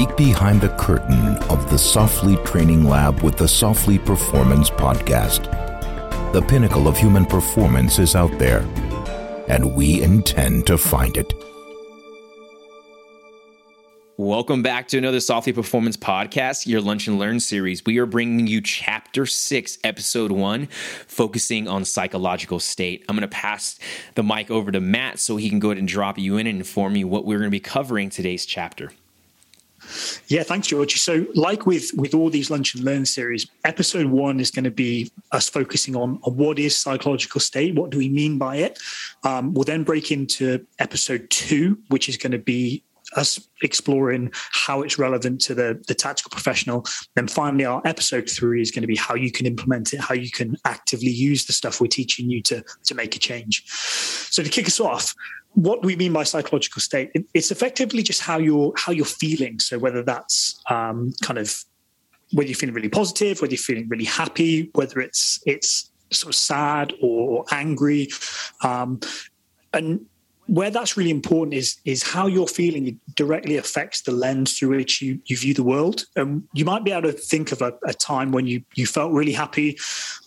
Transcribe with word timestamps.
peek 0.00 0.16
behind 0.16 0.62
the 0.62 0.74
curtain 0.78 1.36
of 1.50 1.68
the 1.68 1.76
Softly 1.76 2.36
Training 2.36 2.84
Lab 2.84 3.20
with 3.20 3.36
the 3.36 3.46
Softly 3.46 3.98
Performance 3.98 4.70
Podcast. 4.70 5.42
The 6.32 6.40
pinnacle 6.40 6.88
of 6.88 6.96
human 6.96 7.26
performance 7.26 7.98
is 7.98 8.14
out 8.14 8.38
there, 8.38 8.60
and 9.46 9.74
we 9.74 10.00
intend 10.00 10.66
to 10.68 10.78
find 10.78 11.18
it. 11.18 11.34
Welcome 14.16 14.62
back 14.62 14.88
to 14.88 14.96
another 14.96 15.20
Softly 15.20 15.52
Performance 15.52 15.98
podcast, 15.98 16.66
your 16.66 16.80
Lunch 16.80 17.06
and 17.06 17.18
Learn 17.18 17.38
series. 17.38 17.84
We 17.84 17.98
are 17.98 18.06
bringing 18.06 18.46
you 18.46 18.62
chapter 18.62 19.26
six, 19.26 19.78
episode 19.84 20.32
one, 20.32 20.68
focusing 21.08 21.68
on 21.68 21.84
psychological 21.84 22.58
state. 22.58 23.04
I'm 23.06 23.16
going 23.16 23.28
to 23.28 23.28
pass 23.28 23.78
the 24.14 24.22
mic 24.22 24.50
over 24.50 24.72
to 24.72 24.80
Matt 24.80 25.18
so 25.18 25.36
he 25.36 25.50
can 25.50 25.58
go 25.58 25.68
ahead 25.68 25.78
and 25.78 25.86
drop 25.86 26.16
you 26.16 26.38
in 26.38 26.46
and 26.46 26.56
inform 26.56 26.96
you 26.96 27.06
what 27.06 27.26
we're 27.26 27.36
going 27.36 27.48
to 27.48 27.50
be 27.50 27.60
covering 27.60 28.08
today's 28.08 28.46
chapter. 28.46 28.92
Yeah, 30.30 30.44
thanks, 30.44 30.68
George. 30.68 31.00
So, 31.00 31.26
like 31.34 31.66
with 31.66 31.90
with 31.96 32.14
all 32.14 32.30
these 32.30 32.52
lunch 32.52 32.76
and 32.76 32.84
learn 32.84 33.04
series, 33.04 33.48
episode 33.64 34.06
one 34.06 34.38
is 34.38 34.52
going 34.52 34.62
to 34.62 34.70
be 34.70 35.10
us 35.32 35.48
focusing 35.48 35.96
on, 35.96 36.20
on 36.22 36.36
what 36.36 36.60
is 36.60 36.76
psychological 36.76 37.40
state, 37.40 37.74
what 37.74 37.90
do 37.90 37.98
we 37.98 38.08
mean 38.08 38.38
by 38.38 38.56
it. 38.58 38.78
Um, 39.24 39.52
we'll 39.52 39.64
then 39.64 39.82
break 39.82 40.12
into 40.12 40.64
episode 40.78 41.28
two, 41.30 41.78
which 41.88 42.08
is 42.08 42.16
going 42.16 42.30
to 42.30 42.38
be 42.38 42.84
us 43.16 43.40
exploring 43.62 44.30
how 44.52 44.82
it's 44.82 44.98
relevant 44.98 45.40
to 45.42 45.54
the, 45.54 45.82
the 45.88 45.94
tactical 45.94 46.30
professional. 46.30 46.84
Then 47.16 47.28
finally, 47.28 47.64
our 47.64 47.82
episode 47.84 48.28
three 48.28 48.62
is 48.62 48.70
going 48.70 48.82
to 48.82 48.88
be 48.88 48.96
how 48.96 49.14
you 49.14 49.32
can 49.32 49.46
implement 49.46 49.92
it, 49.92 50.00
how 50.00 50.14
you 50.14 50.30
can 50.30 50.56
actively 50.64 51.10
use 51.10 51.46
the 51.46 51.52
stuff 51.52 51.80
we're 51.80 51.88
teaching 51.88 52.30
you 52.30 52.42
to, 52.42 52.62
to 52.84 52.94
make 52.94 53.16
a 53.16 53.18
change. 53.18 53.64
So 53.68 54.42
to 54.42 54.48
kick 54.48 54.66
us 54.66 54.80
off, 54.80 55.14
what 55.54 55.84
we 55.84 55.96
mean 55.96 56.12
by 56.12 56.22
psychological 56.22 56.80
state, 56.80 57.10
it, 57.14 57.24
it's 57.34 57.50
effectively 57.50 58.02
just 58.02 58.20
how 58.20 58.38
you're 58.38 58.72
how 58.76 58.92
you're 58.92 59.04
feeling. 59.04 59.58
So 59.58 59.78
whether 59.78 60.02
that's 60.02 60.60
um, 60.70 61.12
kind 61.22 61.38
of 61.38 61.64
whether 62.32 62.48
you're 62.48 62.56
feeling 62.56 62.74
really 62.74 62.88
positive, 62.88 63.40
whether 63.40 63.52
you're 63.52 63.58
feeling 63.58 63.88
really 63.88 64.04
happy, 64.04 64.70
whether 64.74 65.00
it's 65.00 65.40
it's 65.46 65.90
sort 66.12 66.32
of 66.34 66.36
sad 66.36 66.92
or 67.02 67.44
angry, 67.50 68.08
um, 68.62 69.00
and 69.72 70.06
where 70.50 70.70
that's 70.70 70.96
really 70.96 71.12
important 71.12 71.54
is 71.54 71.78
is 71.84 72.02
how 72.02 72.26
you're 72.26 72.48
feeling 72.48 72.98
directly 73.14 73.56
affects 73.56 74.02
the 74.02 74.10
lens 74.10 74.58
through 74.58 74.70
which 74.70 75.00
you, 75.00 75.20
you 75.26 75.36
view 75.36 75.54
the 75.54 75.62
world. 75.62 76.06
And 76.16 76.42
you 76.54 76.64
might 76.64 76.82
be 76.82 76.90
able 76.90 77.02
to 77.02 77.12
think 77.12 77.52
of 77.52 77.62
a, 77.62 77.72
a 77.86 77.94
time 77.94 78.32
when 78.32 78.48
you 78.48 78.64
you 78.74 78.84
felt 78.84 79.12
really 79.12 79.32
happy, 79.32 79.78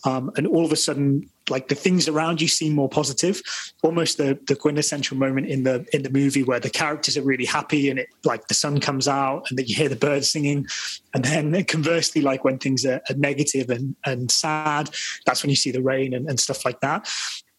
um, 0.06 0.32
and 0.38 0.48
all 0.48 0.64
of 0.64 0.72
a 0.72 0.78
sudden, 0.78 1.30
like 1.50 1.68
the 1.68 1.76
things 1.76 2.08
around 2.08 2.40
you 2.40 2.48
seem 2.48 2.72
more 2.72 2.88
positive. 2.88 3.42
Almost 3.84 4.18
the 4.18 4.40
the 4.48 4.56
quintessential 4.56 5.18
moment 5.18 5.48
in 5.48 5.64
the 5.64 5.86
in 5.92 6.04
the 6.04 6.10
movie 6.10 6.44
where 6.44 6.62
the 6.62 6.70
characters 6.70 7.18
are 7.18 7.24
really 7.24 7.46
happy 7.46 7.90
and 7.90 8.00
it 8.00 8.08
like 8.24 8.48
the 8.48 8.54
sun 8.54 8.80
comes 8.80 9.10
out 9.10 9.48
and 9.50 9.60
then 9.60 9.66
you 9.66 9.76
hear 9.76 9.90
the 9.90 9.98
birds 9.98 10.30
singing, 10.30 10.66
and 11.14 11.26
then 11.26 11.66
conversely, 11.76 12.22
like 12.22 12.46
when 12.46 12.60
things 12.60 12.86
are, 12.86 13.02
are 13.10 13.16
negative 13.18 13.70
and 13.70 13.94
and 14.06 14.32
sad, 14.32 14.90
that's 15.26 15.44
when 15.44 15.50
you 15.50 15.58
see 15.58 15.72
the 15.72 15.84
rain 15.84 16.14
and, 16.14 16.30
and 16.30 16.40
stuff 16.40 16.64
like 16.64 16.80
that. 16.80 17.10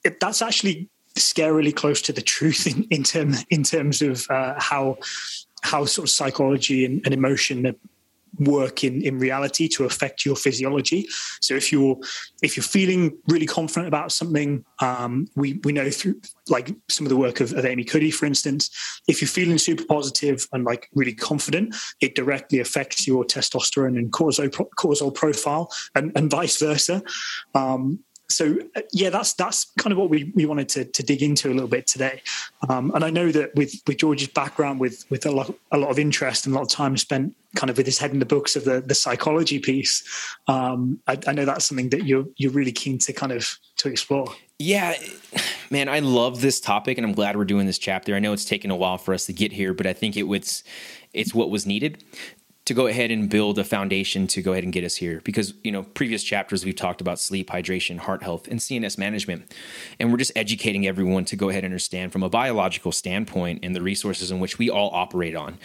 It, 0.03 0.21
that's 0.21 0.43
actually 0.43 0.91
scarily 1.17 1.75
close 1.75 2.03
to 2.03 2.13
the 2.13 2.23
truth 2.23 2.67
in, 2.67 2.85
in 2.91 3.03
term 3.03 3.35
in 3.51 3.63
terms 3.63 4.03
of 4.03 4.27
uh, 4.31 4.55
how 4.59 4.99
how 5.63 5.85
sort 5.85 6.07
of 6.07 6.11
psychology 6.11 6.85
and, 6.85 7.01
and 7.05 7.15
emotion 7.15 7.75
work 8.41 8.83
in 8.83 9.03
in 9.03 9.19
reality 9.19 9.69
to 9.69 9.85
affect 9.85 10.25
your 10.25 10.37
physiology. 10.37 11.07
So 11.41 11.55
if 11.55 11.71
you're 11.71 11.97
if 12.43 12.57
you're 12.57 12.65
feeling 12.65 13.17
really 13.29 13.47
confident 13.47 13.89
about 13.89 14.13
something 14.13 14.65
um, 14.81 15.29
we 15.37 15.61
we 15.65 15.73
know 15.73 15.91
through 15.91 16.21
like 16.49 16.75
some 16.89 17.07
of 17.07 17.11
the 17.11 17.17
work 17.17 17.41
of, 17.41 17.53
of 17.53 17.65
amy 17.65 17.85
cuddy 17.85 18.11
for 18.11 18.27
instance 18.27 18.71
if 19.09 19.21
you're 19.21 19.29
feeling 19.29 19.59
super 19.59 19.85
positive 19.85 20.47
and 20.53 20.65
like 20.65 20.89
really 20.95 21.15
confident 21.15 21.75
it 22.01 22.15
directly 22.15 22.61
affects 22.61 23.07
your 23.07 23.25
testosterone 23.25 23.97
and 23.99 24.13
cortisol, 24.13 24.51
cortisol 24.77 25.15
profile 25.15 25.71
and, 25.95 26.13
and 26.17 26.31
vice 26.31 26.59
versa. 26.59 27.03
Um, 27.55 28.01
so 28.29 28.57
uh, 28.75 28.81
yeah, 28.93 29.11
that's 29.11 29.35
that's 29.35 29.67
kind 29.79 29.93
of 29.93 29.99
what 29.99 30.11
we, 30.11 30.33
we 30.35 30.47
wanted 30.47 30.69
to, 30.71 30.85
to 30.85 31.03
dig 31.03 31.23
into 31.23 31.49
a 31.49 31.55
little 31.55 31.69
bit 31.69 31.87
today. 31.87 32.23
Um, 32.69 32.91
and 32.95 33.05
I 33.05 33.11
know 33.11 33.31
that 33.33 33.55
with 33.55 33.75
with 33.87 33.99
George's 33.99 34.29
background, 34.29 34.81
with 34.81 35.05
with 35.11 35.27
a 35.27 35.31
lot 35.31 35.55
a 35.73 35.79
lot 35.79 35.91
of 35.91 35.99
interest 35.99 36.47
and 36.47 36.55
a 36.55 36.59
lot 36.59 36.65
of 36.65 36.71
time 36.71 36.97
spent 36.97 37.35
kind 37.55 37.71
of 37.71 37.77
with 37.77 37.87
his 37.87 37.99
head 37.99 38.13
in 38.13 38.19
the 38.19 38.27
books 38.27 38.57
of 38.57 38.65
the 38.65 38.81
the 38.81 38.95
psychology 38.95 39.59
piece, 39.59 40.03
um, 40.49 41.01
I, 41.07 41.19
I 41.27 41.33
know 41.33 41.45
that's 41.45 41.67
something 41.67 41.91
that 41.91 42.05
you're 42.05 42.27
you're 42.37 42.53
really 42.53 42.73
keen 42.73 42.99
to 42.99 43.13
kind 43.13 43.33
of 43.33 43.59
to 43.79 43.89
explore. 43.89 44.33
Yeah, 44.59 44.95
man, 45.71 45.89
I 45.89 45.99
love 45.99 46.41
this 46.41 46.61
topic, 46.61 46.97
and 46.97 47.07
I'm 47.07 47.13
glad 47.13 47.37
we're 47.37 47.45
doing 47.45 47.67
this 47.67 47.79
chapter. 47.79 48.15
I 48.15 48.21
know 48.21 48.33
it's 48.33 48.45
taken 48.45 48.71
a 48.71 48.77
while 48.77 48.99
for 48.99 49.13
us 49.13 49.27
to 49.27 49.33
get 49.33 49.53
here, 49.53 49.75
but 49.75 49.87
I 49.87 49.93
think 49.93 50.17
it 50.17 50.25
was 50.25 50.65
it's 51.13 51.35
what 51.35 51.51
was 51.51 51.67
needed 51.67 52.03
to 52.67 52.73
go 52.73 52.87
ahead 52.87 53.11
and 53.11 53.29
build 53.29 53.59
a 53.59 53.65
foundation 53.65 54.27
to 54.27 54.41
go 54.41 54.53
ahead 54.53 54.65
and 54.65 54.73
get 54.73 54.85
us 54.85 54.97
here. 54.97 55.21
Because 55.25 55.55
you 55.63 55.71
know 55.71 55.83
previous 55.83 56.23
chapters 56.23 56.65
we've 56.65 56.77
talked 56.77 57.01
about 57.01 57.19
sleep 57.19 57.51
hydration 57.51 57.99
heart 57.99 58.23
health 58.23 58.49
and 58.49 58.61
cns 58.61 58.97
management. 58.97 59.53
And 60.01 60.11
we're 60.11 60.19
just 60.19 60.33
educating 60.37 60.87
everyone 60.87 61.25
to 61.27 61.37
go 61.37 61.51
ahead 61.51 61.65
and 61.65 61.73
understand 61.73 62.13
from 62.13 62.23
a 62.23 62.31
biological 62.31 62.93
standpoint 62.93 63.61
and 63.63 63.77
the 63.77 63.83
resources 63.83 64.31
in 64.31 64.41
which 64.41 64.59
we 64.59 64.71
all 64.71 64.91
operate 64.93 65.37
on. 65.37 65.59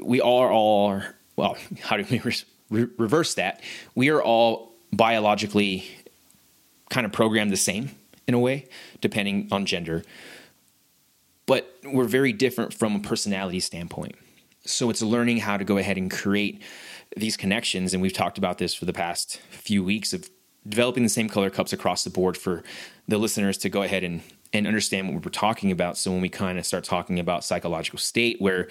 We 0.00 0.20
are 0.20 0.50
all 0.50 1.02
well 1.36 1.56
how 1.80 1.96
do 1.96 2.06
we 2.10 2.20
re- 2.70 2.88
reverse 2.96 3.34
that? 3.34 3.60
We 3.94 4.08
are 4.08 4.22
all 4.22 4.72
biologically 4.92 5.84
kind 6.88 7.04
of 7.04 7.12
programmed 7.12 7.52
the 7.52 7.56
same 7.56 7.90
in 8.26 8.34
a 8.34 8.38
way 8.38 8.66
depending 9.00 9.48
on 9.52 9.66
gender. 9.66 10.04
But 11.44 11.74
we're 11.84 12.04
very 12.04 12.32
different 12.32 12.72
from 12.72 12.96
a 12.96 13.00
personality 13.00 13.60
standpoint 13.60 14.14
so 14.64 14.90
it's 14.90 15.02
learning 15.02 15.38
how 15.38 15.56
to 15.56 15.64
go 15.64 15.78
ahead 15.78 15.96
and 15.96 16.10
create 16.10 16.62
these 17.16 17.36
connections. 17.36 17.92
And 17.92 18.02
we've 18.02 18.12
talked 18.12 18.38
about 18.38 18.58
this 18.58 18.74
for 18.74 18.84
the 18.84 18.92
past 18.92 19.40
few 19.50 19.82
weeks 19.82 20.12
of 20.12 20.28
developing 20.68 21.02
the 21.02 21.08
same 21.08 21.28
color 21.28 21.50
cups 21.50 21.72
across 21.72 22.04
the 22.04 22.10
board 22.10 22.36
for 22.36 22.62
the 23.08 23.18
listeners 23.18 23.58
to 23.58 23.68
go 23.68 23.82
ahead 23.82 24.04
and 24.04 24.22
and 24.52 24.66
understand 24.66 25.06
what 25.06 25.24
we're 25.24 25.30
talking 25.30 25.70
about. 25.70 25.96
So 25.96 26.10
when 26.10 26.20
we 26.20 26.28
kind 26.28 26.58
of 26.58 26.66
start 26.66 26.82
talking 26.82 27.20
about 27.20 27.44
psychological 27.44 28.00
state, 28.00 28.40
where 28.40 28.66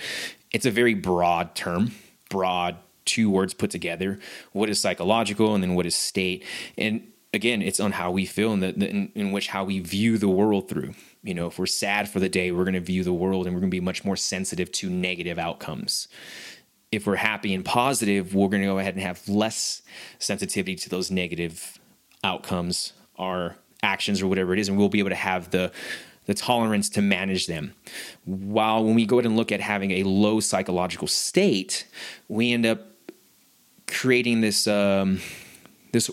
it's 0.51 0.65
a 0.65 0.71
very 0.71 0.93
broad 0.93 1.55
term, 1.55 1.93
broad 2.29 2.75
two 3.05 3.29
words 3.29 3.53
put 3.53 3.71
together. 3.71 4.19
What 4.51 4.69
is 4.69 4.81
psychological, 4.81 5.55
and 5.55 5.63
then 5.63 5.75
what 5.75 5.85
is 5.85 5.95
state? 5.95 6.43
And 6.77 7.07
again, 7.33 7.61
it's 7.61 7.79
on 7.79 7.91
how 7.91 8.11
we 8.11 8.25
feel 8.25 8.53
and 8.53 8.63
the, 8.63 8.71
the 8.71 8.89
in, 8.89 9.11
in, 9.15 9.31
which 9.31 9.47
how 9.47 9.63
we 9.63 9.79
view 9.79 10.17
the 10.17 10.29
world 10.29 10.67
through. 10.67 10.93
You 11.23 11.33
know, 11.33 11.47
if 11.47 11.59
we're 11.59 11.65
sad 11.65 12.09
for 12.09 12.19
the 12.19 12.29
day, 12.29 12.51
we're 12.51 12.63
going 12.63 12.73
to 12.73 12.79
view 12.79 13.03
the 13.03 13.13
world 13.13 13.45
and 13.45 13.55
we're 13.55 13.61
going 13.61 13.71
to 13.71 13.75
be 13.75 13.81
much 13.81 14.03
more 14.03 14.15
sensitive 14.15 14.71
to 14.73 14.89
negative 14.89 15.37
outcomes. 15.37 16.07
If 16.91 17.05
we're 17.05 17.17
happy 17.17 17.53
and 17.53 17.63
positive, 17.63 18.33
we're 18.33 18.47
going 18.47 18.63
to 18.63 18.67
go 18.67 18.79
ahead 18.79 18.95
and 18.95 19.03
have 19.03 19.27
less 19.29 19.83
sensitivity 20.17 20.75
to 20.77 20.89
those 20.89 21.11
negative 21.11 21.77
outcomes, 22.23 22.93
our 23.17 23.55
actions 23.83 24.21
or 24.21 24.27
whatever 24.27 24.53
it 24.53 24.59
is, 24.59 24.69
and 24.69 24.77
we'll 24.77 24.89
be 24.89 24.99
able 24.99 25.09
to 25.09 25.15
have 25.15 25.51
the 25.51 25.71
the 26.25 26.35
tolerance 26.35 26.89
to 26.89 27.01
manage 27.01 27.47
them. 27.47 27.73
While 28.23 28.83
when 28.83 28.93
we 28.93 29.07
go 29.07 29.15
ahead 29.15 29.25
and 29.25 29.35
look 29.35 29.51
at 29.51 29.61
having 29.61 29.89
a 29.89 30.03
low 30.03 30.39
psychological 30.39 31.07
state, 31.07 31.87
we 32.27 32.53
end 32.53 32.67
up 32.67 32.85
creating 33.87 34.41
this 34.41 34.67
um, 34.67 35.21
this 35.91 36.09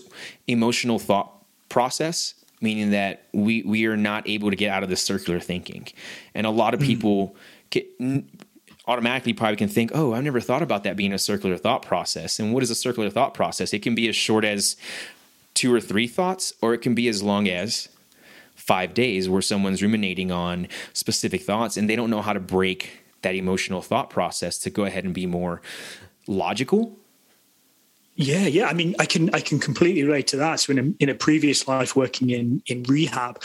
emotional 0.47 0.99
thought 0.99 1.33
process 1.69 2.33
meaning 2.61 2.91
that 2.91 3.23
we 3.33 3.61
we 3.63 3.85
are 3.85 3.97
not 3.97 4.27
able 4.27 4.49
to 4.49 4.55
get 4.55 4.71
out 4.71 4.83
of 4.83 4.89
this 4.89 5.01
circular 5.01 5.39
thinking. 5.39 5.87
And 6.33 6.47
a 6.47 6.49
lot 6.49 6.73
of 6.73 6.79
mm-hmm. 6.79 6.87
people 6.87 7.35
get, 7.69 7.87
automatically 8.87 9.33
probably 9.33 9.57
can 9.57 9.67
think 9.67 9.91
oh 9.93 10.13
i've 10.13 10.23
never 10.23 10.39
thought 10.39 10.61
about 10.61 10.85
that 10.85 10.95
being 10.95 11.13
a 11.13 11.19
circular 11.19 11.57
thought 11.57 11.83
process. 11.83 12.39
And 12.39 12.53
what 12.53 12.63
is 12.63 12.71
a 12.71 12.75
circular 12.75 13.09
thought 13.09 13.33
process? 13.33 13.73
It 13.73 13.81
can 13.81 13.95
be 13.95 14.07
as 14.07 14.15
short 14.15 14.43
as 14.43 14.75
two 15.53 15.73
or 15.73 15.81
three 15.81 16.07
thoughts 16.07 16.53
or 16.61 16.73
it 16.73 16.79
can 16.79 16.95
be 16.95 17.07
as 17.07 17.21
long 17.23 17.47
as 17.47 17.89
five 18.55 18.93
days 18.93 19.29
where 19.29 19.41
someone's 19.41 19.81
ruminating 19.81 20.31
on 20.31 20.67
specific 20.93 21.41
thoughts 21.41 21.77
and 21.77 21.89
they 21.89 21.95
don't 21.95 22.09
know 22.09 22.21
how 22.21 22.33
to 22.33 22.39
break 22.39 23.03
that 23.21 23.33
emotional 23.33 23.81
thought 23.81 24.09
process 24.09 24.57
to 24.59 24.69
go 24.69 24.83
ahead 24.85 25.03
and 25.03 25.13
be 25.13 25.25
more 25.25 25.61
logical 26.27 26.97
yeah, 28.17 28.47
yeah. 28.47 28.67
I 28.67 28.73
mean, 28.73 28.95
I 28.97 29.05
can 29.05 29.33
I 29.33 29.39
can 29.39 29.59
completely 29.59 30.03
relate 30.03 30.25
to 30.27 30.37
that. 30.37 30.59
So 30.59 30.71
in 30.71 30.79
a, 30.79 31.03
in 31.03 31.09
a 31.09 31.13
previous 31.13 31.67
life, 31.67 31.95
working 31.95 32.31
in 32.31 32.63
in 32.65 32.81
rehab, 32.83 33.43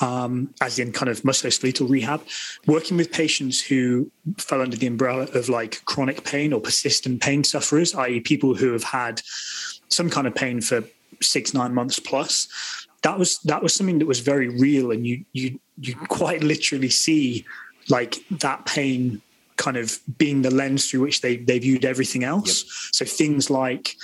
um, 0.00 0.52
as 0.62 0.78
in 0.78 0.92
kind 0.92 1.10
of 1.10 1.20
musculoskeletal 1.22 1.88
rehab, 1.90 2.22
working 2.66 2.96
with 2.96 3.12
patients 3.12 3.60
who 3.60 4.10
fell 4.38 4.62
under 4.62 4.78
the 4.78 4.86
umbrella 4.86 5.28
of 5.34 5.50
like 5.50 5.84
chronic 5.84 6.24
pain 6.24 6.54
or 6.54 6.60
persistent 6.60 7.20
pain 7.20 7.44
sufferers, 7.44 7.94
i.e., 7.94 8.18
people 8.18 8.54
who 8.54 8.72
have 8.72 8.82
had 8.82 9.20
some 9.88 10.08
kind 10.08 10.26
of 10.26 10.34
pain 10.34 10.62
for 10.62 10.82
six 11.20 11.52
nine 11.52 11.74
months 11.74 11.98
plus. 11.98 12.48
That 13.02 13.18
was 13.18 13.40
that 13.40 13.62
was 13.62 13.74
something 13.74 13.98
that 13.98 14.06
was 14.06 14.20
very 14.20 14.48
real, 14.48 14.90
and 14.90 15.06
you 15.06 15.22
you 15.34 15.60
you 15.78 15.96
quite 16.08 16.42
literally 16.42 16.88
see 16.88 17.44
like 17.90 18.16
that 18.30 18.64
pain 18.64 19.20
kind 19.56 19.76
of 19.76 19.98
being 20.18 20.42
the 20.42 20.50
lens 20.50 20.90
through 20.90 21.00
which 21.00 21.20
they 21.20 21.36
they 21.36 21.58
viewed 21.58 21.84
everything 21.84 22.24
else. 22.24 22.64
Yep. 22.64 22.70
So 22.92 23.04
things 23.04 23.50
like 23.50 23.96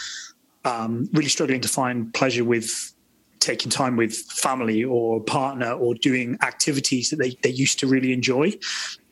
um, 0.64 1.08
really 1.12 1.28
struggling 1.28 1.60
to 1.62 1.68
find 1.68 2.12
pleasure 2.12 2.44
with 2.44 2.92
taking 3.40 3.70
time 3.70 3.96
with 3.96 4.14
family 4.14 4.84
or 4.84 5.20
partner 5.20 5.72
or 5.72 5.94
doing 5.94 6.36
activities 6.42 7.10
that 7.10 7.16
they, 7.16 7.36
they 7.42 7.50
used 7.50 7.78
to 7.80 7.86
really 7.86 8.12
enjoy. 8.12 8.52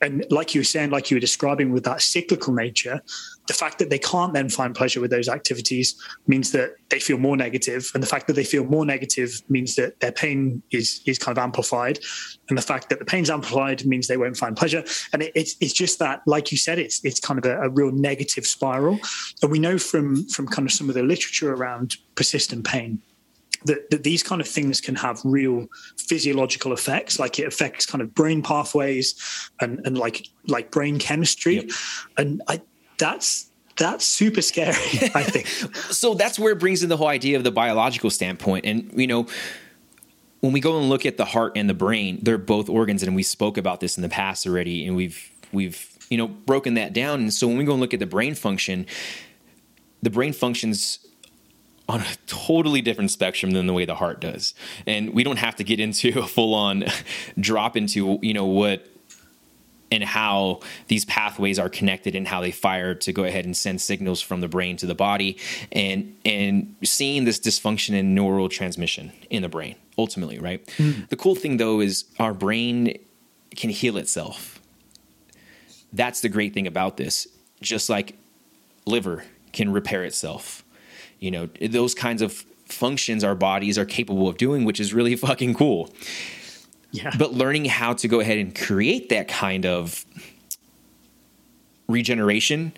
And 0.01 0.25
like 0.31 0.55
you 0.55 0.61
were 0.61 0.67
saying, 0.67 0.91
like 0.91 1.11
you 1.11 1.17
were 1.17 1.21
describing 1.21 1.73
with 1.73 1.85
that 1.85 2.03
cyclical 2.03 2.53
nature, 2.55 3.03
the 3.49 3.55
fact 3.55 3.79
that 3.79 3.91
they 3.91 3.99
can't 3.99 4.33
then 4.35 4.49
find 4.49 4.75
pleasure 4.75 5.01
with 5.01 5.11
those 5.11 5.29
activities 5.29 6.01
means 6.27 6.53
that 6.53 6.77
they 6.91 7.01
feel 7.01 7.19
more 7.19 7.37
negative, 7.37 7.91
and 7.95 8.03
the 8.03 8.07
fact 8.07 8.27
that 8.29 8.35
they 8.35 8.45
feel 8.45 8.65
more 8.65 8.85
negative 8.85 9.43
means 9.49 9.75
that 9.75 9.99
their 10.01 10.13
pain 10.13 10.63
is 10.71 11.01
is 11.07 11.19
kind 11.19 11.37
of 11.37 11.43
amplified, 11.43 11.99
and 12.49 12.57
the 12.57 12.63
fact 12.63 12.91
that 12.91 12.99
the 12.99 13.05
pain's 13.05 13.31
amplified 13.31 13.85
means 13.87 14.07
they 14.07 14.19
won't 14.19 14.37
find 14.37 14.57
pleasure. 14.57 14.85
And 15.13 15.23
it, 15.23 15.33
it's 15.35 15.57
it's 15.61 15.73
just 15.73 15.99
that, 15.99 16.21
like 16.27 16.53
you 16.53 16.59
said, 16.59 16.79
it's 16.79 17.05
it's 17.05 17.19
kind 17.19 17.39
of 17.39 17.47
a, 17.47 17.63
a 17.63 17.71
real 17.71 17.91
negative 17.91 18.47
spiral, 18.47 19.01
and 19.43 19.51
we 19.51 19.59
know 19.59 19.79
from 19.79 20.29
from 20.29 20.47
kind 20.47 20.69
of 20.69 20.73
some 20.73 20.89
of 20.89 20.95
the 20.95 21.03
literature 21.03 21.53
around 21.53 21.97
persistent 22.15 22.65
pain 22.67 23.01
that, 23.65 23.91
that 23.91 24.05
these 24.05 24.23
kind 24.23 24.41
of 24.41 24.49
things 24.49 24.81
can 24.81 24.95
have 24.95 25.21
real 25.25 25.67
physiological 25.97 26.73
effects. 26.73 27.19
Like 27.19 27.39
it 27.39 27.47
affects 27.47 27.87
kind 27.87 28.03
of 28.03 28.15
brain 28.15 28.43
pathways 28.43 29.15
and 29.61 29.81
and 29.85 29.99
like 29.99 30.29
like 30.47 30.71
brain 30.71 30.99
chemistry. 30.99 31.57
Yep. 31.57 31.71
and 32.17 32.43
i 32.49 32.61
that's 32.99 33.51
that's 33.77 34.05
super 34.05 34.43
scary 34.43 34.75
i 35.15 35.23
think. 35.23 35.47
So 35.93 36.15
that's 36.15 36.39
where 36.39 36.53
it 36.53 36.59
brings 36.59 36.83
in 36.83 36.89
the 36.89 36.97
whole 36.97 37.09
idea 37.09 37.37
of 37.37 37.45
the 37.45 37.51
biological 37.51 38.11
standpoint. 38.11 38.65
And 38.65 38.91
you 38.95 39.07
know 39.07 39.27
when 40.41 40.53
we 40.53 40.61
go 40.61 40.79
and 40.79 40.89
look 40.89 41.05
at 41.05 41.17
the 41.17 41.25
heart 41.25 41.53
and 41.57 41.69
the 41.69 41.75
brain 41.75 42.21
they're 42.23 42.39
both 42.39 42.69
organs 42.69 43.03
and 43.03 43.17
we 43.17 43.23
spoke 43.23 43.57
about 43.57 43.81
this 43.81 43.97
in 43.97 44.03
the 44.03 44.09
past 44.09 44.47
already 44.47 44.87
and 44.87 44.95
we've 44.95 45.31
we've 45.53 45.99
you 46.11 46.17
know 46.17 46.29
broken 46.29 46.75
that 46.75 46.93
down. 46.93 47.21
And 47.21 47.35
so 47.35 47.47
when 47.49 47.59
we 47.59 47.65
go 47.65 47.73
and 47.73 47.81
look 47.81 47.95
at 47.95 48.01
the 48.01 48.07
brain 48.07 48.35
function 48.35 48.87
the 50.03 50.11
brain 50.11 50.33
functions 50.33 51.01
on 51.89 52.01
a 52.01 52.07
totally 52.27 52.83
different 52.83 53.11
spectrum 53.11 53.53
than 53.53 53.67
the 53.67 53.73
way 53.73 53.85
the 53.85 53.95
heart 53.95 54.21
does. 54.21 54.55
And 54.87 55.15
we 55.15 55.25
don't 55.25 55.39
have 55.39 55.57
to 55.57 55.65
get 55.65 55.81
into 55.81 56.21
a 56.21 56.27
full 56.27 56.55
on 56.55 56.85
drop 57.41 57.77
into, 57.77 58.19
you 58.23 58.35
know, 58.35 58.47
what 58.47 58.87
and 59.91 60.05
how 60.05 60.61
these 60.89 61.05
pathways 61.07 61.59
are 61.59 61.69
connected 61.69 62.15
and 62.15 62.29
how 62.29 62.41
they 62.41 62.51
fire 62.51 62.95
to 62.95 63.13
go 63.13 63.25
ahead 63.25 63.45
and 63.45 63.57
send 63.57 63.81
signals 63.81 64.21
from 64.21 64.41
the 64.41 64.49
brain 64.49 64.77
to 64.77 64.87
the 64.87 64.95
body 64.95 65.39
and 65.73 66.17
and 66.25 66.77
seeing 66.85 67.25
this 67.25 67.39
dysfunction 67.39 67.95
in 67.95 68.15
neural 68.15 68.49
transmission 68.49 69.13
in 69.31 69.43
the 69.43 69.49
brain 69.49 69.75
ultimately 69.97 70.39
right 70.39 70.67
mm. 70.77 71.09
the 71.09 71.17
cool 71.17 71.35
thing 71.35 71.57
though 71.57 71.81
is 71.81 72.05
our 72.19 72.35
brain 72.35 72.99
can 73.57 73.71
heal 73.71 73.97
itself 73.97 74.61
that's 75.93 76.21
the 76.21 76.29
great 76.29 76.53
thing 76.53 76.67
about 76.67 76.97
this 76.97 77.27
just 77.61 77.89
like 77.89 78.17
liver 78.85 79.25
can 79.53 79.73
repair 79.73 80.05
itself 80.05 80.65
you 81.19 81.31
know 81.31 81.49
those 81.61 81.95
kinds 81.95 82.23
of 82.23 82.45
functions 82.67 83.25
our 83.25 83.35
bodies 83.35 83.79
are 83.79 83.85
capable 83.85 84.29
of 84.29 84.37
doing 84.37 84.65
which 84.65 84.81
is 84.81 84.95
really 84.95 85.17
fucking 85.29 85.55
cool. 85.55 85.93
Yeah. 86.91 87.11
But 87.19 87.35
learning 87.35 87.67
how 87.67 87.93
to 87.95 88.09
go 88.09 88.21
ahead 88.21 88.39
and 88.39 88.55
create 88.55 89.11
that 89.11 89.29
kind 89.29 89.67
of 89.67 90.07
regeneration 91.87 92.73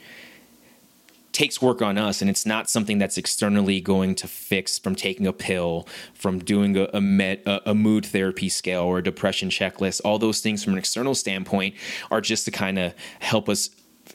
takes 1.32 1.62
work 1.62 1.80
on 1.80 1.96
us 1.96 2.20
and 2.20 2.28
it's 2.28 2.44
not 2.44 2.68
something 2.68 2.98
that's 2.98 3.16
externally 3.16 3.80
going 3.80 4.16
to 4.16 4.26
fix 4.26 4.78
from 4.80 4.96
taking 4.96 5.28
a 5.28 5.32
pill 5.32 5.86
from 6.12 6.40
doing 6.40 6.76
a, 6.76 6.88
a, 6.92 7.00
med, 7.00 7.40
a, 7.46 7.70
a 7.70 7.74
mood 7.74 8.04
therapy 8.04 8.48
scale 8.48 8.82
or 8.82 8.98
a 8.98 9.02
depression 9.02 9.48
checklist. 9.48 10.00
All 10.04 10.18
those 10.18 10.40
things 10.40 10.64
from 10.64 10.72
an 10.72 10.78
external 10.78 11.14
standpoint 11.14 11.76
are 12.10 12.20
just 12.20 12.44
to 12.46 12.50
kind 12.50 12.78
of 12.78 12.94
help 13.20 13.48
us 13.48 13.70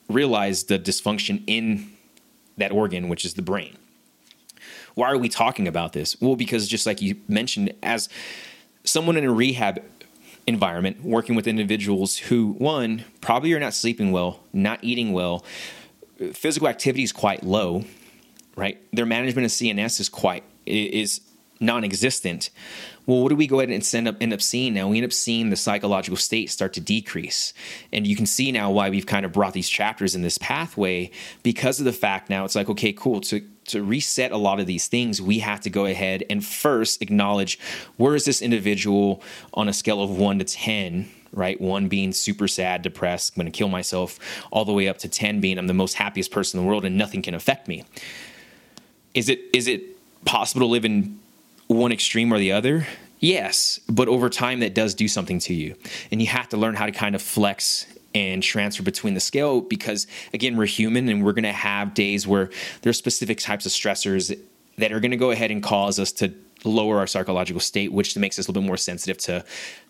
realize 0.10 0.66
the 0.66 0.78
dysfunction 0.78 1.42
in 1.48 1.90
that 2.58 2.72
organ 2.72 3.08
which 3.10 3.26
is 3.26 3.34
the 3.34 3.42
brain 3.42 3.76
why 4.96 5.12
are 5.12 5.18
we 5.18 5.30
talking 5.30 5.68
about 5.68 5.94
this? 5.94 6.20
Well, 6.20 6.36
because 6.36 6.68
just 6.68 6.86
like 6.86 7.02
you 7.02 7.18
mentioned, 7.28 7.74
as 7.84 8.10
someone 8.84 9.18
in 9.18 9.26
a 9.26 9.32
rehab 9.32 9.84
environment, 10.48 11.04
working 11.04 11.36
with 11.36 11.48
individuals 11.48 12.18
who, 12.18 12.54
one, 12.54 13.04
probably 13.22 13.54
are 13.54 13.60
not 13.60 13.74
sleeping 13.74 14.12
well, 14.12 14.40
not 14.54 14.84
eating 14.84 15.12
well, 15.12 15.44
physical 16.34 16.68
activity 16.68 17.04
is 17.04 17.12
quite 17.12 17.44
low, 17.44 17.84
right? 18.56 18.80
Their 18.94 19.06
management 19.06 19.46
of 19.46 19.52
CNS 19.52 20.00
is 20.00 20.10
quite 20.10 20.44
is 20.66 21.22
non-existent. 21.60 22.50
Well, 23.06 23.22
what 23.22 23.30
do 23.30 23.36
we 23.36 23.48
go 23.48 23.60
ahead 23.60 23.70
and 23.70 23.94
end 23.94 24.08
up 24.08 24.16
end 24.20 24.34
up 24.34 24.42
seeing 24.42 24.74
now? 24.74 24.88
We 24.88 24.98
end 24.98 25.06
up 25.06 25.14
seeing 25.14 25.50
the 25.50 25.56
psychological 25.56 26.18
state 26.18 26.50
start 26.50 26.74
to 26.74 26.82
decrease, 26.82 27.54
and 27.94 28.08
you 28.08 28.16
can 28.16 28.26
see 28.26 28.52
now 28.52 28.72
why 28.72 28.90
we've 28.90 29.06
kind 29.06 29.26
of 29.26 29.32
brought 29.32 29.54
these 29.54 29.70
chapters 29.70 30.16
in 30.16 30.22
this 30.22 30.38
pathway 30.38 31.12
because 31.44 31.80
of 31.80 31.86
the 31.86 31.94
fact 31.94 32.30
now 32.30 32.46
it's 32.46 32.56
like 32.56 32.70
okay, 32.70 32.94
cool 32.94 33.22
to 33.22 33.42
to 33.66 33.84
reset 33.84 34.32
a 34.32 34.38
lot 34.38 34.60
of 34.60 34.68
these 34.68 34.88
things, 34.88 35.22
we 35.22 35.40
have 35.40 35.60
to 35.62 35.70
go 35.70 35.86
ahead 35.86 36.24
and 36.30 36.46
first 36.46 37.02
acknowledge 37.02 37.60
where 37.98 38.16
is 38.16 38.26
this 38.26 38.42
individual 38.42 39.22
on 39.54 39.68
a 39.68 39.74
scale 39.74 40.02
of 40.02 40.12
one 40.12 40.40
to 40.40 40.46
10, 40.46 41.10
right? 41.32 41.60
One 41.60 41.88
being 41.88 42.14
super 42.14 42.48
sad, 42.48 42.84
depressed, 42.84 43.34
I'm 43.36 43.42
going 43.42 43.52
to 43.52 43.58
kill 43.58 43.70
myself, 43.70 44.20
all 44.52 44.66
the 44.66 44.74
way 44.74 44.88
up 44.88 45.00
to 45.00 45.10
10 45.10 45.42
being 45.42 45.58
I'm 45.58 45.68
the 45.68 45.74
most 45.74 45.96
happiest 45.96 46.32
person 46.32 46.60
in 46.60 46.66
the 46.66 46.70
world 46.70 46.86
and 46.86 46.98
nothing 46.98 47.22
can 47.22 47.34
affect 47.34 47.68
me. 47.68 47.84
Is 49.14 49.30
it 49.30 49.40
is 49.54 49.68
it 49.68 49.82
possible 50.26 50.62
to 50.62 50.72
live 50.72 50.86
in 50.86 51.20
one 51.68 51.92
extreme 51.92 52.34
or 52.34 52.38
the 52.38 52.52
other? 52.52 52.88
Yes, 53.20 53.80
but 53.90 54.08
over 54.08 54.30
time 54.30 54.60
that 54.60 54.76
does 54.76 54.94
do 54.94 55.08
something 55.08 55.40
to 55.40 55.54
you. 55.54 55.76
And 56.12 56.22
you 56.22 56.28
have 56.28 56.50
to 56.50 56.58
learn 56.58 56.76
how 56.76 56.86
to 56.86 56.92
kind 56.92 57.16
of 57.16 57.22
flex 57.22 57.88
and 58.16 58.42
transfer 58.42 58.82
between 58.82 59.14
the 59.14 59.20
scale 59.20 59.62
because 59.62 60.08
again 60.34 60.56
we're 60.56 60.66
human 60.66 61.10
and 61.10 61.24
we're 61.24 61.34
going 61.34 61.44
to 61.44 61.52
have 61.52 61.94
days 61.94 62.26
where 62.26 62.50
there's 62.82 62.98
specific 62.98 63.40
types 63.40 63.66
of 63.66 63.72
stressors 63.72 64.40
that 64.78 64.92
are 64.92 65.00
going 65.00 65.12
to 65.12 65.18
go 65.18 65.32
ahead 65.32 65.52
and 65.52 65.62
cause 65.62 66.00
us 66.00 66.12
to 66.14 66.34
lower 66.64 66.98
our 66.98 67.08
psychological 67.08 67.60
state 67.60 67.92
which 67.92 68.16
makes 68.18 68.40
us 68.40 68.48
a 68.48 68.50
little 68.50 68.62
bit 68.62 68.68
more 68.68 68.78
sensitive 68.78 69.18
to 69.18 69.44